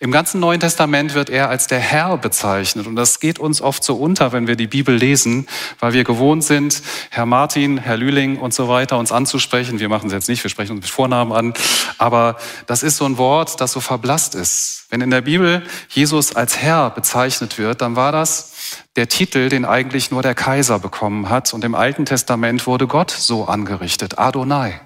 Im 0.00 0.10
ganzen 0.10 0.40
Neuen 0.40 0.60
Testament 0.60 1.14
wird 1.14 1.30
er 1.30 1.48
als 1.48 1.66
der 1.66 1.78
Herr 1.78 2.16
bezeichnet. 2.16 2.86
Und 2.86 2.96
das 2.96 3.20
geht 3.20 3.38
uns 3.38 3.60
oft 3.60 3.84
so 3.84 3.94
unter, 3.94 4.32
wenn 4.32 4.46
wir 4.46 4.56
die 4.56 4.66
Bibel 4.66 4.94
lesen, 4.94 5.46
weil 5.80 5.92
wir 5.92 6.04
gewohnt 6.04 6.44
sind, 6.44 6.82
Herr 7.10 7.26
Martin, 7.26 7.78
Herr 7.78 7.96
Lüling 7.96 8.38
und 8.38 8.52
so 8.52 8.68
weiter 8.68 8.98
uns 8.98 9.12
anzusprechen. 9.12 9.78
Wir 9.78 9.88
machen 9.88 10.06
es 10.08 10.12
jetzt 10.12 10.28
nicht, 10.28 10.42
wir 10.42 10.50
sprechen 10.50 10.72
uns 10.72 10.82
mit 10.82 10.90
Vornamen 10.90 11.32
an. 11.32 11.54
Aber 11.98 12.36
das 12.66 12.82
ist 12.82 12.96
so 12.96 13.04
ein 13.04 13.18
Wort, 13.18 13.60
das 13.60 13.72
so 13.72 13.80
verblasst 13.80 14.34
ist. 14.34 14.86
Wenn 14.90 15.00
in 15.00 15.10
der 15.10 15.22
Bibel 15.22 15.62
Jesus 15.88 16.34
als 16.36 16.58
Herr 16.58 16.90
bezeichnet 16.90 17.58
wird, 17.58 17.80
dann 17.80 17.96
war 17.96 18.12
das 18.12 18.52
der 18.96 19.08
Titel, 19.08 19.48
den 19.48 19.64
eigentlich 19.64 20.10
nur 20.10 20.22
der 20.22 20.34
Kaiser 20.34 20.78
bekommen 20.78 21.28
hat. 21.30 21.52
Und 21.54 21.64
im 21.64 21.74
Alten 21.74 22.04
Testament 22.04 22.66
wurde 22.66 22.86
Gott 22.86 23.10
so 23.10 23.46
angerichtet, 23.46 24.18
Adonai. 24.18 24.80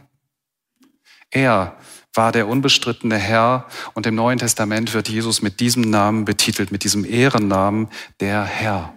Er 1.31 1.77
war 2.15 2.33
der 2.33 2.49
unbestrittene 2.49 3.17
Herr 3.17 3.67
und 3.95 4.07
im 4.07 4.15
Neuen 4.15 4.39
Testament 4.39 4.95
wird 4.95 5.09
Jesus 5.09 5.43
mit 5.43 5.61
diesem 5.61 5.83
Namen 5.83 6.25
betitelt, 6.25 6.73
mit 6.73 6.85
diesem 6.85 7.05
Ehrennamen 7.05 7.89
der 8.21 8.45
Herr. 8.45 8.95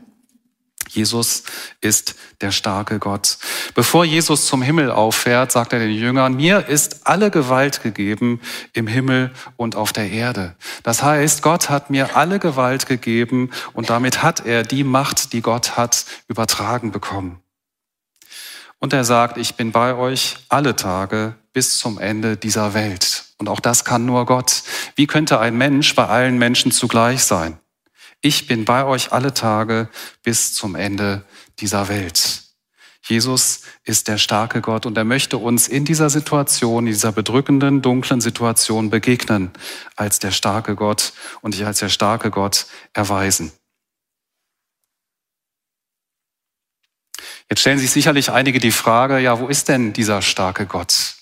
Jesus 0.95 1.43
ist 1.79 2.15
der 2.41 2.51
starke 2.51 2.99
Gott. 2.99 3.37
Bevor 3.75 4.03
Jesus 4.03 4.45
zum 4.45 4.61
Himmel 4.61 4.91
auffährt, 4.91 5.51
sagt 5.51 5.73
er 5.73 5.79
den 5.79 5.91
Jüngern, 5.91 6.35
mir 6.35 6.67
ist 6.67 7.07
alle 7.07 7.31
Gewalt 7.31 7.81
gegeben 7.81 8.41
im 8.73 8.87
Himmel 8.87 9.31
und 9.55 9.75
auf 9.75 9.93
der 9.93 10.11
Erde. 10.11 10.55
Das 10.83 11.01
heißt, 11.01 11.41
Gott 11.41 11.69
hat 11.69 11.89
mir 11.89 12.17
alle 12.17 12.39
Gewalt 12.39 12.87
gegeben 12.87 13.51
und 13.73 13.89
damit 13.89 14.21
hat 14.21 14.45
er 14.45 14.63
die 14.63 14.83
Macht, 14.83 15.33
die 15.33 15.41
Gott 15.41 15.77
hat, 15.77 16.05
übertragen 16.27 16.91
bekommen. 16.91 17.39
Und 18.79 18.93
er 18.93 19.03
sagt, 19.03 19.37
ich 19.37 19.55
bin 19.55 19.71
bei 19.71 19.93
euch 19.95 20.37
alle 20.49 20.75
Tage 20.75 21.35
bis 21.53 21.77
zum 21.77 21.99
Ende 21.99 22.37
dieser 22.37 22.73
Welt. 22.73 23.25
Und 23.37 23.49
auch 23.49 23.59
das 23.59 23.85
kann 23.85 24.05
nur 24.05 24.25
Gott. 24.25 24.63
Wie 24.95 25.07
könnte 25.07 25.39
ein 25.39 25.57
Mensch 25.57 25.95
bei 25.95 26.07
allen 26.07 26.37
Menschen 26.37 26.71
zugleich 26.71 27.23
sein? 27.23 27.59
Ich 28.21 28.47
bin 28.47 28.65
bei 28.65 28.85
euch 28.85 29.11
alle 29.11 29.33
Tage 29.33 29.89
bis 30.23 30.53
zum 30.53 30.75
Ende 30.75 31.25
dieser 31.59 31.87
Welt. 31.87 32.43
Jesus 33.03 33.61
ist 33.83 34.07
der 34.07 34.19
starke 34.19 34.61
Gott 34.61 34.85
und 34.85 34.95
er 34.95 35.03
möchte 35.03 35.37
uns 35.37 35.67
in 35.67 35.85
dieser 35.85 36.11
Situation, 36.11 36.85
in 36.85 36.93
dieser 36.93 37.11
bedrückenden, 37.11 37.81
dunklen 37.81 38.21
Situation 38.21 38.91
begegnen 38.91 39.51
als 39.95 40.19
der 40.19 40.31
starke 40.31 40.75
Gott 40.75 41.13
und 41.41 41.53
sich 41.53 41.65
als 41.65 41.79
der 41.79 41.89
starke 41.89 42.29
Gott 42.29 42.67
erweisen. 42.93 43.51
Jetzt 47.49 47.61
stellen 47.61 47.79
sich 47.79 47.91
sicherlich 47.91 48.31
einige 48.31 48.59
die 48.59 48.71
Frage, 48.71 49.19
ja, 49.19 49.39
wo 49.39 49.47
ist 49.47 49.67
denn 49.67 49.93
dieser 49.93 50.21
starke 50.21 50.67
Gott? 50.67 51.15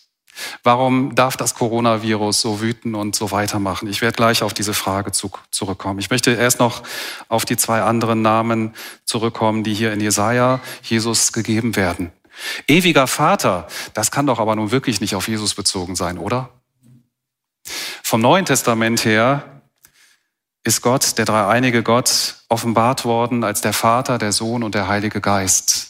Warum 0.64 1.16
darf 1.16 1.38
das 1.38 1.56
Coronavirus 1.56 2.42
so 2.42 2.62
wüten 2.62 2.96
und 2.96 3.16
so 3.16 3.32
weitermachen? 3.32 3.88
Ich 3.88 4.02
werde 4.02 4.16
gleich 4.16 4.44
auf 4.44 4.54
diese 4.54 4.74
Frage 4.74 5.12
zu, 5.12 5.32
zurückkommen. 5.52 6.00
Ich 6.00 6.10
möchte 6.10 6.32
erst 6.32 6.60
noch 6.60 6.84
auf 7.28 7.46
die 7.46 7.58
zwei 7.58 7.82
anderen 7.82 8.22
Namen 8.22 8.74
zurückkommen, 9.06 9.64
die 9.64 9.74
hier 9.74 9.94
in 9.94 10.02
Jesaja 10.02 10.60
Jesus 10.84 11.34
gegeben 11.34 11.76
werden. 11.76 12.12
Ewiger 12.68 13.08
Vater, 13.08 13.68
das 13.94 14.12
kann 14.12 14.28
doch 14.28 14.40
aber 14.40 14.56
nun 14.56 14.72
wirklich 14.72 15.02
nicht 15.02 15.16
auf 15.16 15.28
Jesus 15.28 15.56
bezogen 15.56 15.96
sein, 15.96 16.18
oder? 16.18 16.50
Vom 18.04 18.22
Neuen 18.22 18.46
Testament 18.46 19.06
her 19.06 19.62
ist 20.64 20.82
Gott, 20.82 21.18
der 21.18 21.26
dreieinige 21.26 21.84
Gott, 21.84 22.36
offenbart 22.50 23.06
worden 23.06 23.44
als 23.44 23.62
der 23.62 23.74
Vater, 23.74 24.18
der 24.18 24.32
Sohn 24.32 24.64
und 24.64 24.76
der 24.76 24.88
Heilige 24.88 25.22
Geist. 25.22 25.89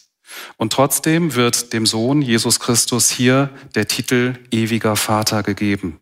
Und 0.58 0.74
trotzdem 0.74 1.36
wird 1.36 1.74
dem 1.74 1.86
Sohn 1.86 2.22
Jesus 2.22 2.60
Christus 2.60 3.10
hier 3.10 3.50
der 3.76 3.88
Titel 3.88 4.36
ewiger 4.52 4.96
Vater 4.96 5.44
gegeben. 5.44 6.00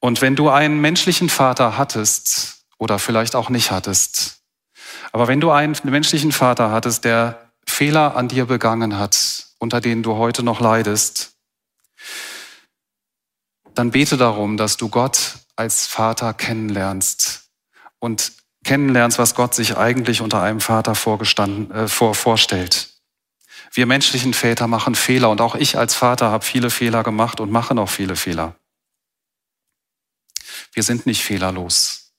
Und 0.00 0.20
wenn 0.20 0.36
du 0.36 0.50
einen 0.50 0.80
menschlichen 0.80 1.28
Vater 1.28 1.78
hattest 1.78 2.64
oder 2.78 2.98
vielleicht 2.98 3.34
auch 3.34 3.48
nicht 3.48 3.70
hattest, 3.70 4.42
aber 5.12 5.28
wenn 5.28 5.40
du 5.40 5.50
einen 5.50 5.76
menschlichen 5.84 6.32
Vater 6.32 6.70
hattest, 6.70 7.04
der 7.04 7.52
Fehler 7.66 8.16
an 8.16 8.28
dir 8.28 8.46
begangen 8.46 8.98
hat, 8.98 9.46
unter 9.58 9.80
denen 9.80 10.02
du 10.02 10.16
heute 10.16 10.42
noch 10.42 10.60
leidest, 10.60 11.32
dann 13.74 13.90
bete 13.90 14.16
darum, 14.16 14.56
dass 14.56 14.76
du 14.76 14.88
Gott 14.88 15.38
als 15.56 15.86
Vater 15.86 16.34
kennenlernst 16.34 17.48
und 17.98 18.32
kennenlernst, 18.64 19.18
was 19.18 19.34
Gott 19.34 19.54
sich 19.54 19.76
eigentlich 19.76 20.20
unter 20.20 20.42
einem 20.42 20.60
Vater 20.60 20.94
vorgestanden, 20.94 21.70
äh, 21.70 21.88
vor, 21.88 22.14
vorstellt. 22.14 22.93
Wir 23.74 23.86
menschlichen 23.86 24.34
Väter 24.34 24.68
machen 24.68 24.94
Fehler 24.94 25.30
und 25.30 25.40
auch 25.40 25.56
ich 25.56 25.76
als 25.76 25.94
Vater 25.94 26.30
habe 26.30 26.44
viele 26.44 26.70
Fehler 26.70 27.02
gemacht 27.02 27.40
und 27.40 27.50
mache 27.50 27.74
noch 27.74 27.88
viele 27.90 28.14
Fehler. 28.14 28.54
Wir 30.72 30.84
sind 30.84 31.06
nicht 31.06 31.24
fehlerlos. 31.24 32.12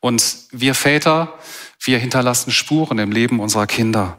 Und 0.00 0.38
wir 0.50 0.74
Väter, 0.74 1.38
wir 1.78 1.98
hinterlassen 1.98 2.52
Spuren 2.52 2.98
im 2.98 3.12
Leben 3.12 3.38
unserer 3.38 3.66
Kinder. 3.66 4.18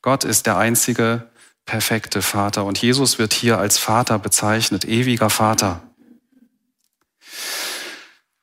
Gott 0.00 0.24
ist 0.24 0.46
der 0.46 0.56
einzige 0.56 1.30
perfekte 1.66 2.22
Vater 2.22 2.64
und 2.64 2.80
Jesus 2.80 3.18
wird 3.18 3.34
hier 3.34 3.58
als 3.58 3.76
Vater 3.76 4.18
bezeichnet, 4.18 4.86
ewiger 4.86 5.28
Vater. 5.28 5.82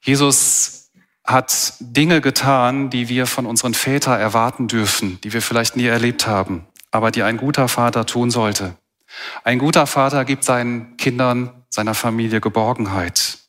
Jesus 0.04 0.85
hat 1.26 1.74
Dinge 1.80 2.22
getan, 2.22 2.90
die 2.90 3.10
wir 3.10 3.26
von 3.26 3.46
unseren 3.46 3.74
Vätern 3.74 4.20
erwarten 4.20 4.68
dürfen, 4.68 5.20
die 5.22 5.34
wir 5.34 5.42
vielleicht 5.42 5.76
nie 5.76 5.86
erlebt 5.86 6.28
haben, 6.28 6.66
aber 6.92 7.12
die 7.12 7.24
ein 7.24 7.38
guter 7.38 7.68
Vater 7.68 8.06
tun 8.06 8.30
sollte. 8.30 8.76
Ein 9.44 9.60
guter 9.60 9.88
Vater 9.88 10.26
gibt 10.26 10.44
seinen 10.44 10.98
Kindern, 10.98 11.66
seiner 11.70 11.96
Familie 11.96 12.42
Geborgenheit. 12.42 13.40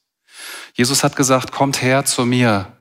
Jesus 0.75 1.05
hat 1.05 1.17
gesagt, 1.17 1.53
kommt 1.53 1.83
her 1.83 2.05
zu 2.05 2.25
mir, 2.25 2.73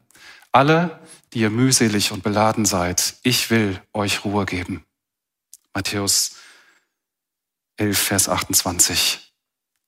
alle, 0.52 1.00
die 1.34 1.40
ihr 1.40 1.50
mühselig 1.50 2.12
und 2.12 2.24
beladen 2.24 2.66
seid, 2.66 3.16
ich 3.24 3.50
will 3.50 3.82
euch 3.94 4.24
Ruhe 4.24 4.46
geben. 4.46 4.86
Matthäus 5.74 6.36
11, 7.78 7.98
Vers 7.98 8.30
28. 8.30 9.34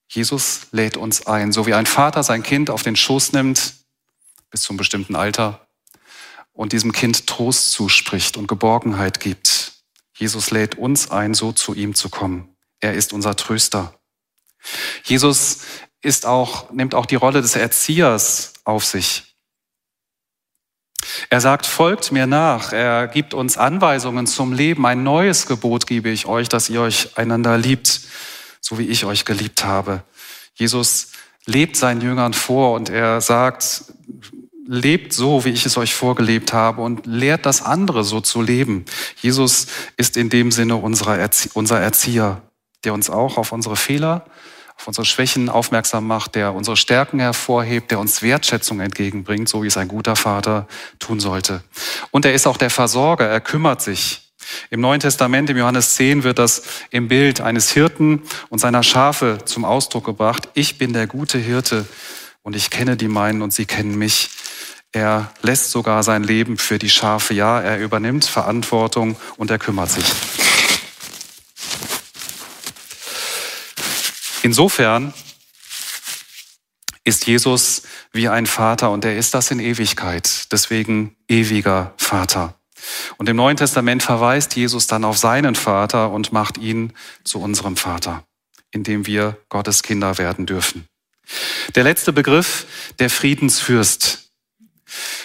Jesus 0.09 0.67
lädt 0.71 0.97
uns 0.97 1.27
ein, 1.27 1.53
so 1.53 1.65
wie 1.65 1.73
ein 1.73 1.85
Vater 1.85 2.23
sein 2.23 2.43
Kind 2.43 2.69
auf 2.69 2.83
den 2.83 2.95
Schoß 2.95 3.33
nimmt, 3.33 3.73
bis 4.49 4.61
zum 4.61 4.77
bestimmten 4.77 5.15
Alter 5.15 5.67
und 6.53 6.73
diesem 6.73 6.91
Kind 6.91 7.27
Trost 7.27 7.71
zuspricht 7.71 8.37
und 8.37 8.47
Geborgenheit 8.47 9.19
gibt. 9.19 9.73
Jesus 10.15 10.51
lädt 10.51 10.75
uns 10.75 11.11
ein, 11.11 11.33
so 11.33 11.51
zu 11.51 11.75
ihm 11.75 11.93
zu 11.93 12.09
kommen. 12.09 12.55
Er 12.79 12.93
ist 12.93 13.13
unser 13.13 13.35
Tröster. 13.35 13.93
Jesus 15.03 15.59
ist 16.01 16.25
auch, 16.25 16.71
nimmt 16.71 16.95
auch 16.95 17.05
die 17.05 17.15
Rolle 17.15 17.41
des 17.41 17.55
Erziehers 17.55 18.53
auf 18.63 18.85
sich. 18.85 19.35
Er 21.29 21.41
sagt, 21.41 21.65
folgt 21.65 22.11
mir 22.11 22.27
nach. 22.27 22.71
Er 22.73 23.07
gibt 23.07 23.33
uns 23.33 23.57
Anweisungen 23.57 24.27
zum 24.27 24.53
Leben. 24.53 24.85
Ein 24.85 25.03
neues 25.03 25.45
Gebot 25.45 25.87
gebe 25.87 26.09
ich 26.09 26.25
euch, 26.25 26.49
dass 26.49 26.69
ihr 26.69 26.81
euch 26.81 27.17
einander 27.17 27.57
liebt, 27.57 28.01
so 28.61 28.77
wie 28.77 28.87
ich 28.87 29.05
euch 29.05 29.25
geliebt 29.25 29.63
habe. 29.63 30.03
Jesus 30.55 31.11
lebt 31.45 31.75
seinen 31.75 32.01
Jüngern 32.01 32.33
vor 32.33 32.73
und 32.73 32.89
er 32.89 33.21
sagt, 33.21 33.85
lebt 34.67 35.13
so, 35.13 35.45
wie 35.45 35.49
ich 35.49 35.65
es 35.65 35.77
euch 35.77 35.95
vorgelebt 35.95 36.53
habe 36.53 36.81
und 36.81 37.05
lehrt 37.05 37.45
das 37.45 37.61
andere 37.61 38.03
so 38.03 38.21
zu 38.21 38.41
leben. 38.41 38.85
Jesus 39.21 39.67
ist 39.95 40.17
in 40.17 40.29
dem 40.29 40.51
Sinne 40.51 40.75
unser 40.75 41.17
Erzieher, 41.17 42.41
der 42.83 42.93
uns 42.93 43.09
auch 43.09 43.37
auf 43.37 43.51
unsere 43.51 43.75
Fehler, 43.75 44.25
auf 44.77 44.87
unsere 44.87 45.05
Schwächen 45.05 45.49
aufmerksam 45.49 46.05
macht, 46.05 46.35
der 46.35 46.53
unsere 46.53 46.77
Stärken 46.77 47.19
hervorhebt, 47.19 47.89
der 47.89 47.99
uns 47.99 48.21
Wertschätzung 48.21 48.79
entgegenbringt, 48.79 49.49
so 49.49 49.63
wie 49.63 49.67
es 49.67 49.77
ein 49.77 49.87
guter 49.87 50.15
Vater 50.15 50.67
tun 50.99 51.19
sollte. 51.19 51.63
Und 52.11 52.25
er 52.25 52.33
ist 52.33 52.45
auch 52.45 52.57
der 52.57 52.69
Versorger, 52.69 53.25
er 53.25 53.41
kümmert 53.41 53.81
sich. 53.81 54.21
Im 54.69 54.79
Neuen 54.79 54.99
Testament, 54.99 55.49
im 55.49 55.57
Johannes 55.57 55.95
10, 55.95 56.23
wird 56.23 56.39
das 56.39 56.63
im 56.89 57.07
Bild 57.07 57.41
eines 57.41 57.71
Hirten 57.71 58.21
und 58.49 58.59
seiner 58.59 58.83
Schafe 58.83 59.39
zum 59.45 59.65
Ausdruck 59.65 60.05
gebracht. 60.05 60.47
Ich 60.53 60.77
bin 60.77 60.93
der 60.93 61.07
gute 61.07 61.37
Hirte 61.37 61.85
und 62.43 62.55
ich 62.55 62.69
kenne 62.69 62.95
die 62.95 63.09
meinen 63.09 63.41
und 63.41 63.53
sie 63.53 63.65
kennen 63.65 63.97
mich. 63.97 64.29
Er 64.91 65.31
lässt 65.41 65.71
sogar 65.71 66.03
sein 66.03 66.23
Leben 66.23 66.57
für 66.57 66.79
die 66.79 66.89
Schafe. 66.89 67.33
Ja, 67.33 67.59
er 67.59 67.79
übernimmt 67.79 68.25
Verantwortung 68.25 69.17
und 69.37 69.51
er 69.51 69.59
kümmert 69.59 69.91
sich. 69.91 70.05
Insofern 74.43 75.13
ist 77.03 77.25
Jesus 77.25 77.83
wie 78.11 78.29
ein 78.29 78.45
Vater 78.45 78.91
und 78.91 79.05
er 79.05 79.17
ist 79.17 79.33
das 79.33 79.51
in 79.51 79.59
Ewigkeit. 79.59 80.51
Deswegen 80.51 81.15
ewiger 81.27 81.93
Vater. 81.97 82.55
Und 83.17 83.27
im 83.29 83.35
Neuen 83.35 83.57
Testament 83.57 84.03
verweist 84.03 84.55
Jesus 84.55 84.87
dann 84.87 85.03
auf 85.03 85.17
seinen 85.17 85.55
Vater 85.55 86.11
und 86.11 86.31
macht 86.31 86.57
ihn 86.57 86.93
zu 87.23 87.41
unserem 87.41 87.75
Vater, 87.75 88.23
indem 88.71 89.05
wir 89.07 89.37
Gottes 89.49 89.83
Kinder 89.83 90.17
werden 90.17 90.45
dürfen. 90.45 90.87
Der 91.75 91.83
letzte 91.83 92.13
Begriff, 92.13 92.65
der 92.99 93.09
Friedensfürst. 93.09 94.26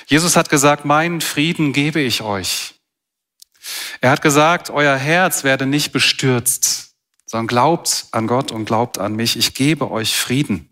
Jesus 0.07 0.37
hat 0.37 0.49
gesagt, 0.49 0.85
meinen 0.85 1.21
Frieden 1.21 1.73
gebe 1.73 2.01
ich 2.01 2.23
euch. 2.23 2.75
Er 4.01 4.11
hat 4.11 4.23
gesagt, 4.23 4.71
euer 4.71 4.97
Herz 4.97 5.45
werde 5.45 5.67
nicht 5.67 5.93
bestürzt, 5.93 6.95
sondern 7.27 7.47
glaubt 7.47 8.07
an 8.11 8.27
Gott 8.27 8.51
und 8.51 8.65
glaubt 8.65 8.99
an 8.99 9.15
mich. 9.15 9.37
Ich 9.37 9.55
gebe 9.55 9.91
euch 9.91 10.17
Frieden. 10.17 10.69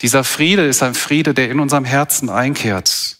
Dieser 0.00 0.24
Friede 0.24 0.66
ist 0.66 0.82
ein 0.82 0.94
Friede, 0.94 1.34
der 1.34 1.50
in 1.50 1.60
unserem 1.60 1.84
Herzen 1.84 2.30
einkehrt, 2.30 3.18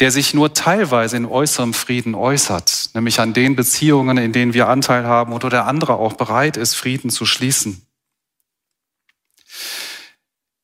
der 0.00 0.10
sich 0.10 0.34
nur 0.34 0.52
teilweise 0.54 1.16
in 1.16 1.26
äußerem 1.26 1.74
Frieden 1.74 2.14
äußert, 2.14 2.90
nämlich 2.94 3.20
an 3.20 3.32
den 3.32 3.56
Beziehungen, 3.56 4.18
in 4.18 4.32
denen 4.32 4.54
wir 4.54 4.68
Anteil 4.68 5.04
haben 5.04 5.32
oder 5.32 5.48
der 5.48 5.66
andere 5.66 5.94
auch 5.94 6.14
bereit 6.14 6.56
ist, 6.56 6.74
Frieden 6.74 7.10
zu 7.10 7.24
schließen. 7.26 7.86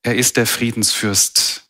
Er 0.02 0.14
ist 0.14 0.36
der 0.36 0.46
Friedensfürst. 0.46 1.65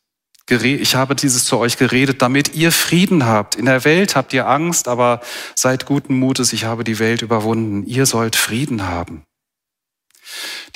Ich 0.48 0.94
habe 0.94 1.16
dieses 1.16 1.44
zu 1.44 1.58
euch 1.58 1.76
geredet, 1.76 2.22
damit 2.22 2.54
ihr 2.54 2.70
Frieden 2.70 3.26
habt. 3.26 3.56
In 3.56 3.64
der 3.64 3.84
Welt 3.84 4.14
habt 4.14 4.32
ihr 4.32 4.46
Angst, 4.46 4.86
aber 4.86 5.20
seid 5.56 5.86
guten 5.86 6.16
Mutes, 6.16 6.52
ich 6.52 6.64
habe 6.64 6.84
die 6.84 7.00
Welt 7.00 7.22
überwunden. 7.22 7.84
Ihr 7.84 8.06
sollt 8.06 8.36
Frieden 8.36 8.86
haben. 8.86 9.24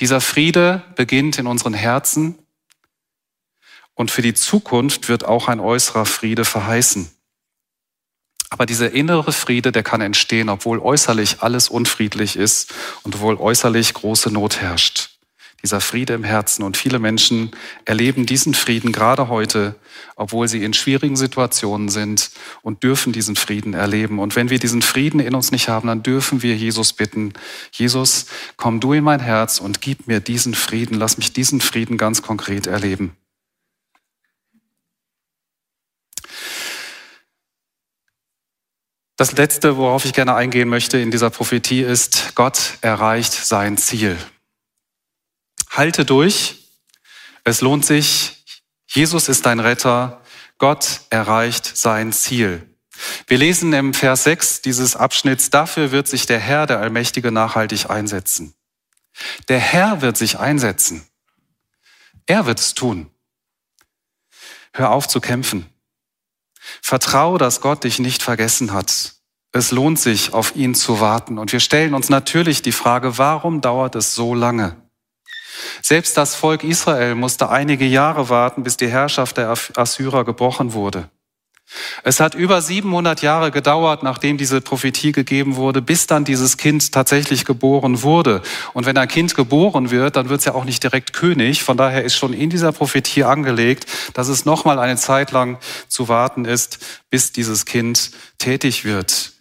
Dieser 0.01 0.21
Friede 0.21 0.83
beginnt 0.97 1.39
in 1.39 1.47
unseren 1.47 1.75
Herzen 1.75 2.37
und 3.95 4.11
für 4.11 4.23
die 4.23 4.35
Zukunft 4.35 5.09
wird 5.09 5.25
auch 5.25 5.47
ein 5.47 5.61
äußerer 5.61 6.07
Friede 6.07 6.45
verheißen. 6.45 7.09
Aber 8.49 8.67
dieser 8.67 8.91
innere 8.91 9.33
Friede, 9.33 9.71
der 9.71 9.85
kann 9.85 10.01
entstehen, 10.01 10.49
obwohl 10.49 10.81
äußerlich 10.81 11.43
alles 11.43 11.69
unfriedlich 11.69 12.35
ist 12.35 12.75
und 13.05 13.15
obwohl 13.15 13.37
äußerlich 13.37 13.95
große 13.95 14.33
Not 14.33 14.61
herrscht 14.61 15.10
dieser 15.63 15.81
Friede 15.81 16.15
im 16.15 16.25
Herzen. 16.25 16.63
Und 16.63 16.77
viele 16.77 16.99
Menschen 16.99 17.51
erleben 17.85 18.27
diesen 18.27 18.55
Frieden 18.55 18.93
gerade 18.93 19.29
heute, 19.29 19.75
obwohl 20.17 20.49
sie 20.49 20.65
in 20.65 20.75
schwierigen 20.75 21.17
Situationen 21.17 21.89
sind 21.89 22.31
und 22.63 22.83
dürfen 22.83 23.13
diesen 23.13 23.37
Frieden 23.37 23.75
erleben. 23.75 24.19
Und 24.19 24.37
wenn 24.37 24.51
wir 24.51 24.59
diesen 24.59 24.83
Frieden 24.83 25.21
in 25.21 25.35
uns 25.35 25.51
nicht 25.51 25.69
haben, 25.69 25.89
dann 25.89 26.03
dürfen 26.03 26.43
wir 26.43 26.57
Jesus 26.57 26.93
bitten, 26.93 27.33
Jesus, 27.73 28.27
komm 28.57 28.81
du 28.81 28.93
in 28.93 29.05
mein 29.05 29.21
Herz 29.21 29.61
und 29.61 29.81
gib 29.81 30.07
mir 30.07 30.21
diesen 30.21 30.55
Frieden, 30.55 30.99
lass 30.99 31.19
mich 31.19 31.33
diesen 31.33 31.61
Frieden 31.61 31.97
ganz 31.97 32.23
konkret 32.23 32.67
erleben. 32.67 33.17
Das 39.21 39.33
Letzte, 39.33 39.77
worauf 39.77 40.07
ich 40.07 40.15
gerne 40.15 40.35
eingehen 40.35 40.71
möchte 40.71 40.97
in 40.97 41.11
dieser 41.11 41.29
Prophetie, 41.29 41.83
ist, 41.83 42.35
Gott 42.37 42.79
erreicht 42.81 43.35
sein 43.35 43.77
Ziel. 43.77 44.17
Halte 45.71 46.05
durch. 46.05 46.69
Es 47.45 47.61
lohnt 47.61 47.87
sich. 47.87 48.45
Jesus 48.87 49.29
ist 49.29 49.47
dein 49.47 49.61
Retter. 49.61 50.21
Gott 50.59 51.01
erreicht 51.11 51.77
sein 51.77 52.13
Ziel. 52.13 52.67
Wir 53.27 53.39
lesen 53.39 53.73
im 53.73 53.95
Vers 53.95 54.25
6 54.25 54.63
dieses 54.63 54.95
Abschnitts, 54.95 55.49
dafür 55.49 55.91
wird 55.91 56.07
sich 56.07 56.27
der 56.27 56.39
Herr, 56.39 56.67
der 56.67 56.81
Allmächtige, 56.81 57.33
nachhaltig 57.33 57.89
einsetzen. 57.89 58.55
Der 59.49 59.59
Herr 59.59 60.03
wird 60.03 60.17
sich 60.17 60.39
einsetzen. 60.39 61.07
Er 62.27 62.47
wird 62.47 62.61
es 62.61 62.75
tun. 62.75 63.11
Hör 64.73 64.91
auf 64.91 65.09
zu 65.09 65.21
kämpfen. 65.21 65.67
Vertrau, 66.83 67.39
dass 67.39 67.61
Gott 67.61 67.85
dich 67.85 67.99
nicht 67.99 68.23
vergessen 68.23 68.73
hat. 68.73 69.15
Es 69.53 69.71
lohnt 69.71 69.99
sich, 69.99 70.33
auf 70.33 70.55
ihn 70.55 70.75
zu 70.75 71.01
warten. 71.01 71.39
Und 71.39 71.53
wir 71.53 71.61
stellen 71.61 71.95
uns 71.95 72.09
natürlich 72.09 72.63
die 72.63 72.73
Frage, 72.73 73.19
warum 73.19 73.61
dauert 73.61 73.97
es 73.97 74.15
so 74.15 74.35
lange? 74.35 74.77
Selbst 75.83 76.17
das 76.17 76.35
Volk 76.35 76.65
Israel 76.65 77.15
musste 77.15 77.49
einige 77.49 77.87
Jahre 77.87 78.29
warten, 78.29 78.63
bis 78.63 78.77
die 78.77 78.89
Herrschaft 78.89 79.37
der 79.37 79.55
Assyrer 79.77 80.25
gebrochen 80.25 80.73
wurde. 80.73 81.09
Es 82.03 82.19
hat 82.19 82.35
über 82.35 82.61
700 82.61 83.23
Jahre 83.23 83.51
gedauert, 83.53 84.03
nachdem 84.03 84.37
diese 84.39 84.61
Prophetie 84.61 85.13
gegeben 85.13 85.55
wurde, 85.55 85.81
bis 85.81 86.07
dann 86.09 86.25
dieses 86.25 86.57
Kind 86.57 86.91
tatsächlich 86.93 87.45
geboren 87.45 88.03
wurde. 88.03 88.43
Und 88.73 88.87
wenn 88.87 88.99
ein 88.99 89.07
Kind 89.07 89.37
geboren 89.37 89.91
wird, 89.91 90.17
dann 90.17 90.29
wird 90.29 90.41
es 90.41 90.47
ja 90.47 90.55
auch 90.55 90.65
nicht 90.65 90.83
direkt 90.83 91.13
König. 91.13 91.63
Von 91.63 91.77
daher 91.77 92.03
ist 92.03 92.17
schon 92.17 92.33
in 92.33 92.51
dieser 92.51 92.73
Prophetie 92.73 93.23
angelegt, 93.23 93.87
dass 94.15 94.29
es 94.29 94.45
nochmal 94.45 94.81
eine 94.81 94.97
Zeit 94.97 95.31
lang 95.31 95.59
zu 95.87 96.09
warten 96.09 96.45
ist, 96.45 96.79
bis 97.09 97.33
dieses 97.33 97.67
Kind 97.67 98.11
tätig 98.39 98.85
wird. 98.85 99.33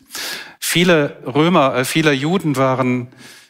Viele 0.60 1.18
Römer, 1.26 1.78
äh, 1.78 1.86
viele 1.86 2.12
Juden 2.12 2.58
waren 2.58 3.08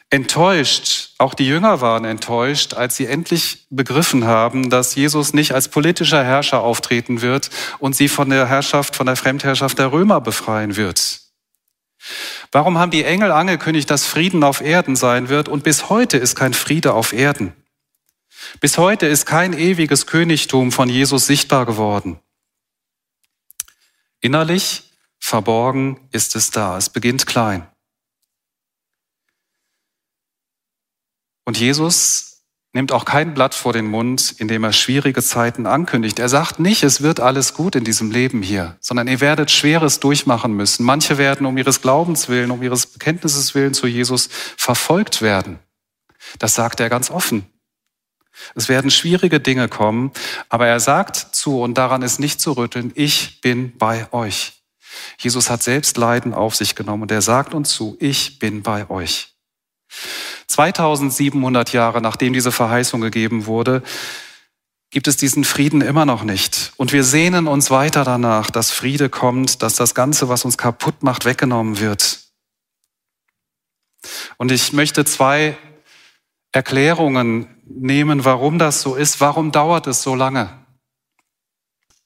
enttäuscht, 0.09 1.13
auch 1.19 1.33
die 1.33 1.45
Jünger 1.45 1.81
waren 1.81 2.05
enttäuscht, 2.05 2.73
als 2.73 2.95
sie 2.95 3.05
endlich 3.05 3.67
begriffen 3.69 4.25
haben, 4.25 4.69
dass 4.69 4.95
Jesus 4.95 5.33
nicht 5.33 5.53
als 5.53 5.67
politischer 5.67 6.23
Herrscher 6.23 6.61
auftreten 6.61 7.21
wird 7.21 7.49
und 7.77 7.95
sie 7.95 8.07
von 8.07 8.29
der 8.29 8.47
Herrschaft, 8.47 8.95
von 8.95 9.05
der 9.05 9.15
Fremdherrschaft 9.15 9.77
der 9.77 9.91
Römer 9.91 10.19
befreien 10.19 10.75
wird. 10.75 11.21
Warum 12.51 12.79
haben 12.79 12.91
die 12.91 13.03
Engel 13.03 13.31
angekündigt, 13.31 13.89
dass 13.91 14.05
Frieden 14.05 14.43
auf 14.43 14.61
Erden 14.61 14.95
sein 14.95 15.29
wird 15.29 15.47
und 15.47 15.63
bis 15.63 15.89
heute 15.89 16.17
ist 16.17 16.35
kein 16.35 16.53
Friede 16.53 16.93
auf 16.93 17.13
Erden? 17.13 17.53
Bis 18.61 18.77
heute 18.77 19.05
ist 19.05 19.25
kein 19.25 19.53
ewiges 19.53 20.07
Königtum 20.07 20.71
von 20.71 20.89
Jesus 20.89 21.27
sichtbar 21.27 21.65
geworden. 21.65 22.19
Innerlich, 24.21 24.83
verborgen 25.19 25.99
ist 26.11 26.35
es 26.35 26.49
da. 26.49 26.77
Es 26.77 26.89
beginnt 26.89 27.27
klein. 27.27 27.68
Und 31.49 31.57
Jesus 31.57 32.43
nimmt 32.73 32.91
auch 32.91 33.05
kein 33.05 33.33
Blatt 33.33 33.55
vor 33.55 33.73
den 33.73 33.87
Mund, 33.87 34.35
indem 34.37 34.63
er 34.63 34.71
schwierige 34.71 35.23
Zeiten 35.23 35.65
ankündigt. 35.65 36.19
Er 36.19 36.29
sagt 36.29 36.59
nicht, 36.59 36.83
es 36.83 37.01
wird 37.01 37.19
alles 37.19 37.55
gut 37.55 37.75
in 37.75 37.83
diesem 37.83 38.11
Leben 38.11 38.43
hier, 38.43 38.77
sondern 38.81 39.07
ihr 39.07 39.19
werdet 39.19 39.49
Schweres 39.49 39.99
durchmachen 39.99 40.53
müssen. 40.53 40.85
Manche 40.85 41.17
werden 41.17 41.47
um 41.47 41.57
ihres 41.57 41.81
Glaubens 41.81 42.29
willen, 42.29 42.51
um 42.51 42.61
ihres 42.61 42.85
Bekenntnisses 42.85 43.55
willen 43.55 43.73
zu 43.73 43.87
Jesus 43.87 44.29
verfolgt 44.57 45.23
werden. 45.23 45.57
Das 46.37 46.53
sagt 46.53 46.79
er 46.81 46.89
ganz 46.89 47.09
offen. 47.09 47.47
Es 48.53 48.69
werden 48.69 48.91
schwierige 48.91 49.39
Dinge 49.39 49.69
kommen, 49.69 50.11
aber 50.49 50.67
er 50.67 50.79
sagt 50.79 51.15
zu, 51.15 51.63
und 51.63 51.79
daran 51.79 52.03
ist 52.03 52.19
nicht 52.19 52.39
zu 52.39 52.51
rütteln, 52.51 52.91
ich 52.93 53.41
bin 53.41 53.75
bei 53.75 54.05
euch. 54.13 54.61
Jesus 55.17 55.49
hat 55.49 55.63
selbst 55.63 55.97
Leiden 55.97 56.35
auf 56.35 56.53
sich 56.53 56.75
genommen 56.75 57.01
und 57.01 57.11
er 57.11 57.23
sagt 57.23 57.55
uns 57.55 57.71
zu, 57.71 57.97
ich 57.99 58.37
bin 58.37 58.61
bei 58.61 58.87
euch. 58.91 59.33
2700 60.49 61.73
Jahre 61.73 62.01
nachdem 62.01 62.33
diese 62.33 62.51
Verheißung 62.51 63.01
gegeben 63.01 63.45
wurde, 63.45 63.83
gibt 64.89 65.07
es 65.07 65.17
diesen 65.17 65.43
Frieden 65.43 65.81
immer 65.81 66.05
noch 66.05 66.23
nicht. 66.23 66.73
Und 66.77 66.91
wir 66.91 67.03
sehnen 67.03 67.47
uns 67.47 67.69
weiter 67.69 68.03
danach, 68.03 68.49
dass 68.49 68.71
Friede 68.71 69.09
kommt, 69.09 69.61
dass 69.61 69.75
das 69.75 69.93
Ganze, 69.93 70.29
was 70.29 70.45
uns 70.45 70.57
kaputt 70.57 71.03
macht, 71.03 71.25
weggenommen 71.25 71.79
wird. 71.79 72.21
Und 74.37 74.51
ich 74.51 74.73
möchte 74.73 75.05
zwei 75.05 75.57
Erklärungen 76.51 77.47
nehmen, 77.65 78.25
warum 78.25 78.57
das 78.57 78.81
so 78.81 78.95
ist. 78.95 79.21
Warum 79.21 79.51
dauert 79.51 79.85
es 79.85 80.01
so 80.01 80.15
lange? 80.15 80.65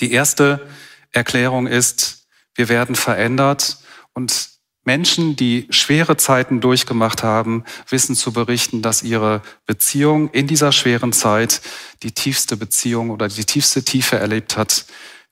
Die 0.02 0.12
erste 0.12 0.68
Erklärung 1.12 1.68
ist, 1.68 2.28
wir 2.56 2.68
werden 2.68 2.96
verändert 2.96 3.78
und 4.14 4.53
Menschen, 4.86 5.36
die 5.36 5.68
schwere 5.70 6.18
Zeiten 6.18 6.60
durchgemacht 6.60 7.24
haben, 7.24 7.64
wissen 7.88 8.16
zu 8.16 8.34
berichten, 8.34 8.82
dass 8.82 9.04
ihre 9.04 9.42
Beziehung 9.66 10.30
in 10.32 10.48
dieser 10.48 10.72
schweren 10.72 11.14
Zeit 11.14 11.62
die 12.04 12.12
tiefste 12.12 12.58
Beziehung 12.58 13.10
oder 13.10 13.28
die 13.30 13.46
tiefste 13.46 13.84
Tiefe 13.84 14.18
erlebt 14.18 14.58
hat, 14.58 14.86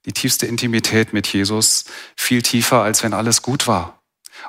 die 0.05 0.13
tiefste 0.13 0.45
Intimität 0.45 1.13
mit 1.13 1.27
Jesus, 1.27 1.85
viel 2.15 2.41
tiefer, 2.41 2.81
als 2.81 3.03
wenn 3.03 3.13
alles 3.13 3.41
gut 3.41 3.67
war. 3.67 4.01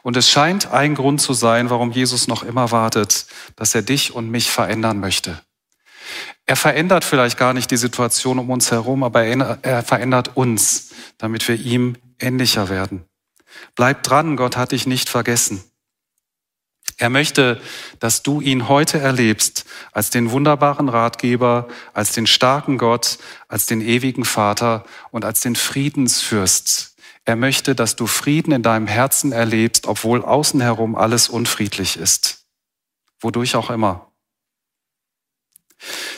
Und 0.02 0.16
es 0.16 0.30
scheint 0.30 0.72
ein 0.72 0.94
Grund 0.94 1.20
zu 1.20 1.34
sein, 1.34 1.68
warum 1.68 1.90
Jesus 1.90 2.28
noch 2.28 2.42
immer 2.42 2.70
wartet, 2.70 3.26
dass 3.56 3.74
er 3.74 3.82
dich 3.82 4.14
und 4.14 4.30
mich 4.30 4.50
verändern 4.50 5.00
möchte. 5.00 5.42
Er 6.46 6.56
verändert 6.56 7.04
vielleicht 7.04 7.38
gar 7.38 7.52
nicht 7.52 7.70
die 7.70 7.76
Situation 7.76 8.38
um 8.38 8.50
uns 8.50 8.70
herum, 8.70 9.02
aber 9.02 9.24
er 9.24 9.82
verändert 9.82 10.36
uns, 10.36 10.90
damit 11.18 11.46
wir 11.46 11.56
ihm 11.56 11.96
ähnlicher 12.18 12.68
werden. 12.68 13.04
Bleib 13.74 14.02
dran, 14.02 14.36
Gott 14.36 14.56
hat 14.56 14.72
dich 14.72 14.86
nicht 14.86 15.08
vergessen. 15.08 15.62
Er 16.98 17.10
möchte, 17.10 17.60
dass 18.00 18.22
du 18.22 18.40
ihn 18.40 18.68
heute 18.68 18.98
erlebst 18.98 19.64
als 19.92 20.10
den 20.10 20.30
wunderbaren 20.30 20.88
Ratgeber, 20.88 21.68
als 21.94 22.12
den 22.12 22.26
starken 22.26 22.78
Gott, 22.78 23.18
als 23.48 23.66
den 23.66 23.80
ewigen 23.80 24.24
Vater 24.24 24.84
und 25.10 25.24
als 25.24 25.40
den 25.40 25.56
Friedensfürst. 25.56 26.94
Er 27.24 27.36
möchte, 27.36 27.74
dass 27.74 27.96
du 27.96 28.06
Frieden 28.06 28.52
in 28.52 28.62
deinem 28.62 28.86
Herzen 28.86 29.32
erlebst, 29.32 29.86
obwohl 29.86 30.22
außen 30.22 30.60
herum 30.60 30.94
alles 30.94 31.28
unfriedlich 31.28 31.96
ist. 31.96 32.44
Wodurch 33.20 33.54
auch 33.54 33.70
immer. 33.70 34.12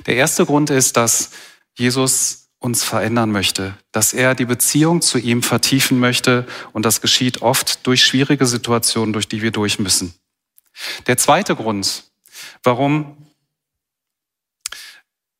Der 0.07 0.17
erste 0.17 0.45
Grund 0.47 0.71
ist, 0.71 0.97
dass 0.97 1.31
Jesus 1.75 2.44
uns 2.65 2.83
verändern 2.83 3.31
möchte, 3.31 3.77
dass 3.93 4.15
er 4.15 4.35
die 4.35 4.47
Beziehung 4.47 5.03
zu 5.03 5.19
ihm 5.19 5.43
vertiefen 5.43 6.01
möchte 6.01 6.47
und 6.73 6.87
das 6.87 7.03
geschieht 7.03 7.43
oft 7.43 7.87
durch 7.87 8.03
schwierige 8.05 8.47
Situationen, 8.47 9.13
durch 9.13 9.29
die 9.29 9.43
wir 9.43 9.51
durch 9.51 9.79
müssen. 9.79 10.15
Der 11.07 11.19
zweite 11.19 11.55
Grund, 11.55 12.05
warum 12.63 13.19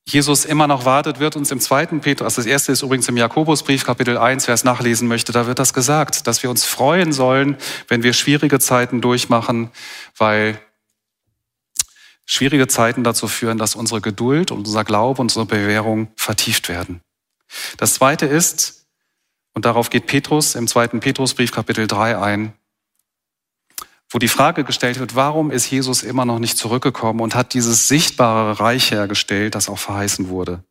Jesus 0.07 0.45
immer 0.45 0.67
noch 0.67 0.85
wartet, 0.85 1.19
wird 1.19 1.35
uns 1.35 1.49
im 1.49 1.59
zweiten 1.59 1.99
Petrus, 1.99 2.25
also 2.25 2.41
das 2.41 2.45
erste 2.45 2.71
ist 2.71 2.83
übrigens 2.83 3.09
im 3.09 3.17
Jakobusbrief, 3.17 3.83
Kapitel 3.83 4.19
1, 4.19 4.47
wer 4.47 4.53
es 4.53 4.63
nachlesen 4.63 5.07
möchte, 5.07 5.31
da 5.31 5.47
wird 5.47 5.57
das 5.57 5.73
gesagt, 5.73 6.27
dass 6.27 6.43
wir 6.43 6.51
uns 6.51 6.63
freuen 6.63 7.11
sollen, 7.11 7.57
wenn 7.87 8.03
wir 8.03 8.13
schwierige 8.13 8.59
Zeiten 8.59 9.01
durchmachen, 9.01 9.71
weil 10.15 10.61
schwierige 12.27 12.67
Zeiten 12.67 13.03
dazu 13.03 13.27
führen, 13.27 13.57
dass 13.57 13.73
unsere 13.73 13.99
Geduld 13.99 14.51
und 14.51 14.59
unser 14.59 14.83
Glaube 14.83 15.21
und 15.21 15.25
unsere 15.25 15.47
Bewährung 15.47 16.09
vertieft 16.15 16.69
werden. 16.69 17.01
Das 17.77 17.95
zweite 17.95 18.25
ist, 18.25 18.87
und 19.53 19.65
darauf 19.65 19.89
geht 19.89 20.07
Petrus 20.07 20.55
im 20.55 20.67
zweiten 20.67 20.99
Petrusbrief, 20.99 21.51
Kapitel 21.51 21.87
3 21.87 22.19
ein, 22.19 22.53
wo 24.09 24.19
die 24.19 24.27
Frage 24.27 24.63
gestellt 24.63 24.99
wird, 24.99 25.15
warum 25.15 25.51
ist 25.51 25.69
Jesus 25.69 26.03
immer 26.03 26.25
noch 26.25 26.39
nicht 26.39 26.57
zurückgekommen 26.57 27.21
und 27.21 27.35
hat 27.35 27.53
dieses 27.53 27.87
sichtbare 27.87 28.59
Reich 28.59 28.91
hergestellt, 28.91 29.55
das 29.55 29.69
auch 29.69 29.79
verheißen 29.79 30.29
wurde. 30.29 30.63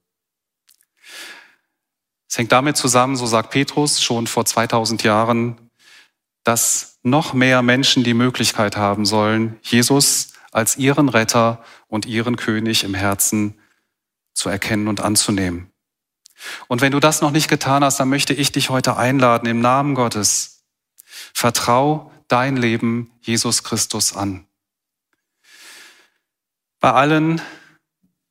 Es 2.28 2.38
hängt 2.38 2.52
damit 2.52 2.76
zusammen, 2.76 3.16
so 3.16 3.26
sagt 3.26 3.50
Petrus 3.50 4.02
schon 4.02 4.26
vor 4.26 4.44
2000 4.44 5.02
Jahren, 5.02 5.70
dass 6.42 6.98
noch 7.02 7.32
mehr 7.32 7.62
Menschen 7.62 8.02
die 8.02 8.14
Möglichkeit 8.14 8.76
haben 8.76 9.06
sollen, 9.06 9.58
Jesus 9.62 10.32
als 10.50 10.76
ihren 10.76 11.08
Retter 11.08 11.62
und 11.88 12.06
ihren 12.06 12.36
König 12.36 12.84
im 12.84 12.94
Herzen 12.94 13.58
zu 14.32 14.48
erkennen 14.48 14.88
und 14.88 15.00
anzunehmen. 15.00 15.73
Und 16.68 16.80
wenn 16.80 16.92
du 16.92 17.00
das 17.00 17.20
noch 17.20 17.30
nicht 17.30 17.48
getan 17.48 17.84
hast, 17.84 18.00
dann 18.00 18.08
möchte 18.08 18.34
ich 18.34 18.52
dich 18.52 18.70
heute 18.70 18.96
einladen 18.96 19.46
im 19.46 19.60
Namen 19.60 19.94
Gottes. 19.94 20.64
Vertrau 21.32 22.10
dein 22.28 22.56
Leben 22.56 23.10
Jesus 23.20 23.62
Christus 23.62 24.14
an. 24.14 24.46
Bei 26.80 26.92
allen 26.92 27.40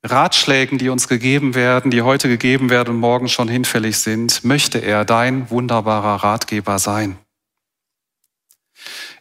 Ratschlägen, 0.03 0.77
die 0.77 0.89
uns 0.89 1.07
gegeben 1.07 1.55
werden, 1.55 1.89
die 1.89 2.01
heute 2.01 2.27
gegeben 2.27 2.69
werden 2.69 2.89
und 2.89 2.99
morgen 2.99 3.29
schon 3.29 3.47
hinfällig 3.47 3.97
sind, 3.97 4.43
möchte 4.43 4.79
er 4.79 5.05
dein 5.05 5.49
wunderbarer 5.49 6.23
Ratgeber 6.23 6.77
sein. 6.77 7.17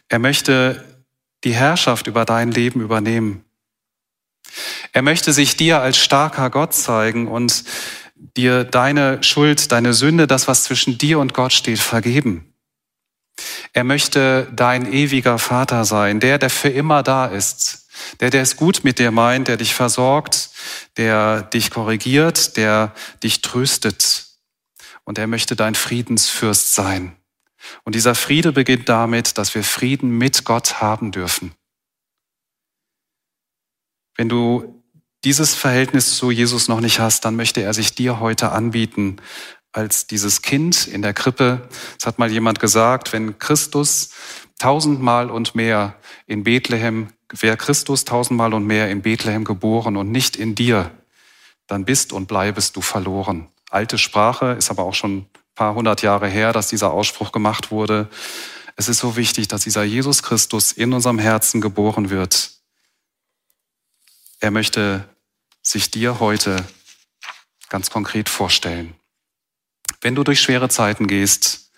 Er 0.09 0.19
möchte 0.19 0.83
die 1.43 1.55
Herrschaft 1.55 2.07
über 2.07 2.25
dein 2.25 2.51
Leben 2.51 2.81
übernehmen. 2.81 3.45
Er 4.91 5.01
möchte 5.01 5.33
sich 5.33 5.55
dir 5.55 5.79
als 5.81 5.97
starker 5.97 6.49
Gott 6.49 6.73
zeigen 6.73 7.27
und 7.27 7.63
dir 8.37 8.63
deine 8.63 9.21
Schuld, 9.23 9.71
deine 9.71 9.93
Sünde, 9.93 10.27
das, 10.27 10.47
was 10.47 10.63
zwischen 10.63 10.97
dir 10.97 11.19
und 11.19 11.33
Gott 11.33 11.53
steht, 11.53 11.79
vergeben. 11.79 12.53
Er 13.73 13.83
möchte 13.83 14.47
dein 14.55 14.91
ewiger 14.91 15.39
Vater 15.39 15.85
sein, 15.85 16.19
der, 16.19 16.37
der 16.37 16.49
für 16.49 16.69
immer 16.69 17.03
da 17.03 17.25
ist, 17.25 17.87
der, 18.19 18.29
der 18.29 18.41
es 18.41 18.55
gut 18.55 18.83
mit 18.83 18.99
dir 18.99 19.11
meint, 19.11 19.47
der 19.47 19.57
dich 19.57 19.73
versorgt, 19.73 20.49
der 20.97 21.41
dich 21.41 21.71
korrigiert, 21.71 22.57
der 22.57 22.93
dich 23.23 23.41
tröstet. 23.41 24.27
Und 25.03 25.17
er 25.17 25.27
möchte 25.27 25.55
dein 25.55 25.75
Friedensfürst 25.75 26.75
sein. 26.75 27.15
Und 27.83 27.95
dieser 27.95 28.15
Friede 28.15 28.51
beginnt 28.51 28.89
damit, 28.89 29.37
dass 29.37 29.55
wir 29.55 29.63
Frieden 29.63 30.09
mit 30.17 30.45
Gott 30.45 30.81
haben 30.81 31.11
dürfen. 31.11 31.53
Wenn 34.15 34.29
du 34.29 34.72
dieses 35.23 35.55
Verhältnis 35.55 36.17
zu 36.17 36.31
Jesus 36.31 36.67
noch 36.67 36.81
nicht 36.81 36.99
hast, 36.99 37.25
dann 37.25 37.35
möchte 37.35 37.61
er 37.61 37.73
sich 37.73 37.95
dir 37.95 38.19
heute 38.19 38.51
anbieten 38.51 39.17
als 39.71 40.05
dieses 40.05 40.41
Kind 40.41 40.87
in 40.87 41.01
der 41.01 41.13
Krippe. 41.13 41.67
Es 41.99 42.05
hat 42.05 42.19
mal 42.19 42.31
jemand 42.31 42.59
gesagt, 42.59 43.11
wenn 43.13 43.39
Christus 43.39 44.11
tausendmal 44.59 45.31
und 45.31 45.55
mehr 45.55 45.95
in 46.27 46.43
Bethlehem, 46.43 47.07
wäre 47.31 47.57
Christus 47.57 48.05
tausendmal 48.05 48.53
und 48.53 48.65
mehr 48.65 48.89
in 48.91 49.01
Bethlehem 49.01 49.43
geboren 49.43 49.97
und 49.97 50.11
nicht 50.11 50.35
in 50.35 50.55
dir, 50.55 50.91
dann 51.67 51.85
bist 51.85 52.13
und 52.13 52.27
bleibest 52.27 52.75
du 52.75 52.81
verloren. 52.81 53.47
Alte 53.69 53.97
Sprache 53.97 54.51
ist 54.51 54.69
aber 54.69 54.83
auch 54.83 54.93
schon 54.93 55.17
ein 55.17 55.29
paar 55.55 55.73
hundert 55.73 56.03
Jahre 56.03 56.27
her, 56.27 56.53
dass 56.53 56.67
dieser 56.67 56.91
Ausspruch 56.91 57.31
gemacht 57.31 57.71
wurde. 57.71 58.09
Es 58.75 58.87
ist 58.87 58.99
so 58.99 59.15
wichtig, 59.15 59.47
dass 59.47 59.63
dieser 59.63 59.83
Jesus 59.83 60.21
Christus 60.21 60.71
in 60.71 60.93
unserem 60.93 61.17
Herzen 61.17 61.61
geboren 61.61 62.11
wird. 62.11 62.51
Er 64.39 64.51
möchte 64.51 65.09
sich 65.63 65.89
dir 65.89 66.19
heute 66.19 66.67
ganz 67.69 67.89
konkret 67.89 68.29
vorstellen. 68.29 68.95
Wenn 70.01 70.13
du 70.15 70.23
durch 70.23 70.41
schwere 70.41 70.69
Zeiten 70.69 71.07
gehst, 71.07 71.71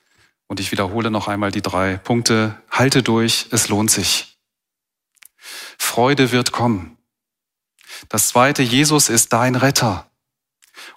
und 0.48 0.60
ich 0.60 0.72
wiederhole 0.72 1.10
noch 1.10 1.28
einmal 1.28 1.52
die 1.52 1.62
drei 1.62 1.98
Punkte, 1.98 2.62
halte 2.70 3.02
durch, 3.02 3.48
es 3.52 3.68
lohnt 3.70 3.90
sich. 3.90 4.38
Freude 5.78 6.32
wird 6.32 6.52
kommen. 6.52 6.98
Das 8.10 8.30
zweite, 8.30 8.62
Jesus 8.62 9.10
ist 9.10 9.34
dein 9.34 9.56
Retter. 9.56 10.10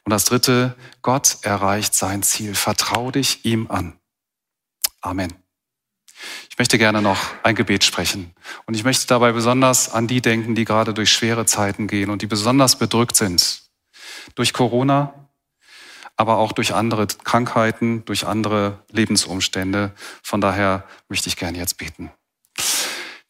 Und 0.04 0.10
das 0.10 0.24
dritte, 0.24 0.76
Gott 1.02 1.38
erreicht 1.42 1.94
sein 1.94 2.22
Ziel. 2.22 2.54
Vertrau 2.54 3.10
dich 3.10 3.44
ihm 3.44 3.70
an. 3.70 3.98
Amen. 5.00 5.32
Ich 6.58 6.60
möchte 6.60 6.78
gerne 6.78 7.00
noch 7.00 7.20
ein 7.44 7.54
Gebet 7.54 7.84
sprechen. 7.84 8.34
Und 8.66 8.74
ich 8.74 8.82
möchte 8.82 9.06
dabei 9.06 9.30
besonders 9.30 9.92
an 9.92 10.08
die 10.08 10.20
denken, 10.20 10.56
die 10.56 10.64
gerade 10.64 10.92
durch 10.92 11.12
schwere 11.12 11.46
Zeiten 11.46 11.86
gehen 11.86 12.10
und 12.10 12.20
die 12.20 12.26
besonders 12.26 12.74
bedrückt 12.74 13.14
sind. 13.14 13.62
Durch 14.34 14.52
Corona, 14.52 15.14
aber 16.16 16.38
auch 16.38 16.50
durch 16.50 16.74
andere 16.74 17.06
Krankheiten, 17.06 18.04
durch 18.06 18.26
andere 18.26 18.82
Lebensumstände. 18.90 19.92
Von 20.24 20.40
daher 20.40 20.82
möchte 21.08 21.28
ich 21.28 21.36
gerne 21.36 21.58
jetzt 21.58 21.78
beten. 21.78 22.10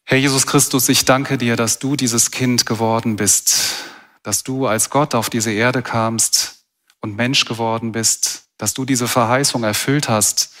Herr 0.05 0.17
Jesus 0.17 0.47
Christus, 0.47 0.89
ich 0.89 1.05
danke 1.05 1.37
dir, 1.37 1.55
dass 1.55 1.77
du 1.77 1.95
dieses 1.95 2.31
Kind 2.31 2.65
geworden 2.65 3.15
bist, 3.15 3.85
dass 4.23 4.41
du 4.41 4.65
als 4.65 4.89
Gott 4.89 5.13
auf 5.13 5.29
diese 5.29 5.51
Erde 5.51 5.83
kamst 5.83 6.65
und 6.99 7.15
Mensch 7.15 7.45
geworden 7.45 7.91
bist, 7.91 8.48
dass 8.59 8.73
du 8.75 8.85
diese 8.85 9.07
Verheißung 9.07 9.63
erfüllt 9.63 10.09
hast, 10.09 10.51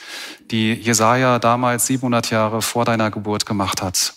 die 0.49 0.73
Jesaja 0.73 1.37
damals 1.37 1.85
700 1.85 2.31
Jahre 2.31 2.63
vor 2.63 2.85
deiner 2.85 3.11
Geburt 3.11 3.45
gemacht 3.45 3.83
hat. 3.83 4.13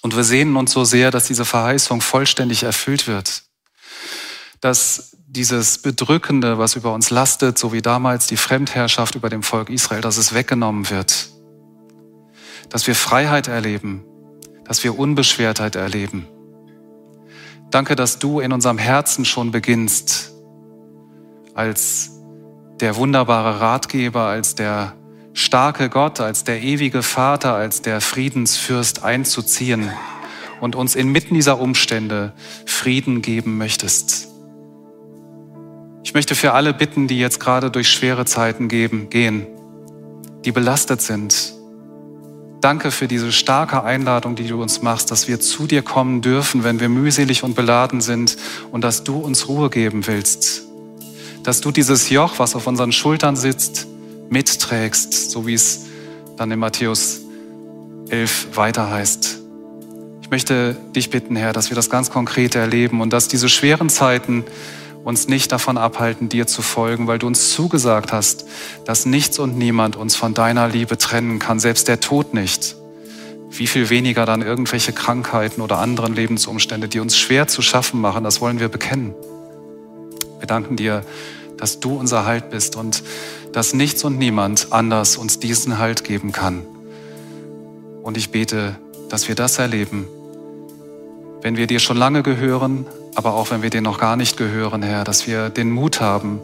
Und 0.00 0.16
wir 0.16 0.24
sehnen 0.24 0.56
uns 0.56 0.72
so 0.72 0.84
sehr, 0.84 1.10
dass 1.10 1.26
diese 1.26 1.44
Verheißung 1.44 2.00
vollständig 2.00 2.62
erfüllt 2.62 3.06
wird, 3.06 3.42
dass 4.60 5.16
dieses 5.26 5.82
Bedrückende, 5.82 6.58
was 6.58 6.76
über 6.76 6.94
uns 6.94 7.10
lastet, 7.10 7.58
so 7.58 7.74
wie 7.74 7.82
damals 7.82 8.26
die 8.26 8.38
Fremdherrschaft 8.38 9.14
über 9.14 9.28
dem 9.28 9.42
Volk 9.42 9.68
Israel, 9.68 10.00
dass 10.00 10.16
es 10.16 10.32
weggenommen 10.32 10.88
wird. 10.88 11.28
Dass 12.70 12.86
wir 12.86 12.94
Freiheit 12.94 13.48
erleben, 13.48 14.02
dass 14.64 14.82
wir 14.82 14.98
Unbeschwertheit 14.98 15.76
erleben. 15.76 16.26
Danke, 17.70 17.96
dass 17.96 18.18
du 18.18 18.40
in 18.40 18.50
unserem 18.52 18.78
Herzen 18.78 19.26
schon 19.26 19.50
beginnst, 19.50 20.32
als 21.54 22.17
der 22.80 22.96
wunderbare 22.96 23.60
Ratgeber, 23.60 24.22
als 24.22 24.54
der 24.54 24.94
starke 25.32 25.88
Gott, 25.88 26.20
als 26.20 26.44
der 26.44 26.62
ewige 26.62 27.02
Vater, 27.02 27.54
als 27.54 27.82
der 27.82 28.00
Friedensfürst 28.00 29.04
einzuziehen 29.04 29.90
und 30.60 30.76
uns 30.76 30.94
inmitten 30.94 31.34
dieser 31.34 31.60
Umstände 31.60 32.32
Frieden 32.66 33.22
geben 33.22 33.58
möchtest. 33.58 34.28
Ich 36.02 36.14
möchte 36.14 36.34
für 36.34 36.52
alle 36.52 36.72
bitten, 36.72 37.06
die 37.06 37.18
jetzt 37.18 37.38
gerade 37.38 37.70
durch 37.70 37.88
schwere 37.88 38.24
Zeiten 38.24 38.68
geben, 38.68 39.10
gehen, 39.10 39.46
die 40.44 40.52
belastet 40.52 41.02
sind. 41.02 41.52
Danke 42.60 42.90
für 42.90 43.06
diese 43.06 43.30
starke 43.30 43.84
Einladung, 43.84 44.34
die 44.34 44.48
du 44.48 44.60
uns 44.60 44.82
machst, 44.82 45.10
dass 45.12 45.28
wir 45.28 45.38
zu 45.38 45.66
dir 45.66 45.82
kommen 45.82 46.22
dürfen, 46.22 46.64
wenn 46.64 46.80
wir 46.80 46.88
mühselig 46.88 47.44
und 47.44 47.54
beladen 47.54 48.00
sind 48.00 48.36
und 48.72 48.82
dass 48.82 49.04
du 49.04 49.18
uns 49.18 49.46
Ruhe 49.48 49.70
geben 49.70 50.06
willst. 50.06 50.67
Dass 51.48 51.62
du 51.62 51.70
dieses 51.70 52.10
Joch, 52.10 52.34
was 52.36 52.54
auf 52.54 52.66
unseren 52.66 52.92
Schultern 52.92 53.34
sitzt, 53.34 53.86
mitträgst, 54.28 55.30
so 55.30 55.46
wie 55.46 55.54
es 55.54 55.86
dann 56.36 56.50
in 56.50 56.58
Matthäus 56.58 57.20
11 58.10 58.48
weiter 58.54 58.90
heißt. 58.90 59.38
Ich 60.20 60.30
möchte 60.30 60.76
dich 60.94 61.08
bitten, 61.08 61.36
Herr, 61.36 61.54
dass 61.54 61.70
wir 61.70 61.74
das 61.74 61.88
ganz 61.88 62.10
konkret 62.10 62.54
erleben 62.54 63.00
und 63.00 63.14
dass 63.14 63.28
diese 63.28 63.48
schweren 63.48 63.88
Zeiten 63.88 64.44
uns 65.04 65.26
nicht 65.26 65.50
davon 65.50 65.78
abhalten, 65.78 66.28
dir 66.28 66.46
zu 66.46 66.60
folgen, 66.60 67.06
weil 67.06 67.18
du 67.18 67.26
uns 67.26 67.54
zugesagt 67.54 68.12
hast, 68.12 68.44
dass 68.84 69.06
nichts 69.06 69.38
und 69.38 69.56
niemand 69.56 69.96
uns 69.96 70.16
von 70.16 70.34
deiner 70.34 70.68
Liebe 70.68 70.98
trennen 70.98 71.38
kann, 71.38 71.60
selbst 71.60 71.88
der 71.88 71.98
Tod 71.98 72.34
nicht. 72.34 72.76
Wie 73.48 73.68
viel 73.68 73.88
weniger 73.88 74.26
dann 74.26 74.42
irgendwelche 74.42 74.92
Krankheiten 74.92 75.62
oder 75.62 75.78
anderen 75.78 76.14
Lebensumstände, 76.14 76.88
die 76.88 77.00
uns 77.00 77.16
schwer 77.16 77.48
zu 77.48 77.62
schaffen 77.62 78.02
machen, 78.02 78.22
das 78.22 78.42
wollen 78.42 78.60
wir 78.60 78.68
bekennen. 78.68 79.14
Wir 80.40 80.46
danken 80.46 80.76
dir, 80.76 81.04
dass 81.58 81.80
du 81.80 81.96
unser 81.96 82.24
Halt 82.24 82.50
bist 82.50 82.76
und 82.76 83.02
dass 83.52 83.74
nichts 83.74 84.04
und 84.04 84.18
niemand 84.18 84.68
anders 84.70 85.16
uns 85.16 85.38
diesen 85.38 85.78
Halt 85.78 86.04
geben 86.04 86.32
kann. 86.32 86.62
Und 88.02 88.16
ich 88.16 88.30
bete, 88.30 88.76
dass 89.08 89.28
wir 89.28 89.34
das 89.34 89.58
erleben, 89.58 90.06
wenn 91.42 91.56
wir 91.56 91.66
dir 91.66 91.78
schon 91.78 91.96
lange 91.96 92.22
gehören, 92.22 92.86
aber 93.14 93.34
auch 93.34 93.50
wenn 93.50 93.62
wir 93.62 93.70
dir 93.70 93.80
noch 93.80 93.98
gar 93.98 94.16
nicht 94.16 94.36
gehören, 94.36 94.82
Herr, 94.82 95.04
dass 95.04 95.26
wir 95.26 95.50
den 95.50 95.70
Mut 95.70 96.00
haben, 96.00 96.40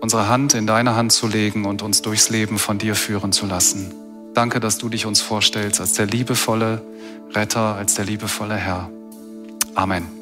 unsere 0.00 0.28
Hand 0.28 0.54
in 0.54 0.66
deine 0.66 0.96
Hand 0.96 1.12
zu 1.12 1.26
legen 1.26 1.64
und 1.64 1.82
uns 1.82 2.02
durchs 2.02 2.28
Leben 2.28 2.58
von 2.58 2.78
dir 2.78 2.94
führen 2.94 3.32
zu 3.32 3.46
lassen. 3.46 3.94
Danke, 4.34 4.60
dass 4.60 4.78
du 4.78 4.88
dich 4.88 5.06
uns 5.06 5.20
vorstellst 5.20 5.80
als 5.80 5.92
der 5.94 6.06
liebevolle 6.06 6.82
Retter, 7.34 7.76
als 7.76 7.94
der 7.94 8.04
liebevolle 8.04 8.56
Herr. 8.56 8.90
Amen. 9.74 10.21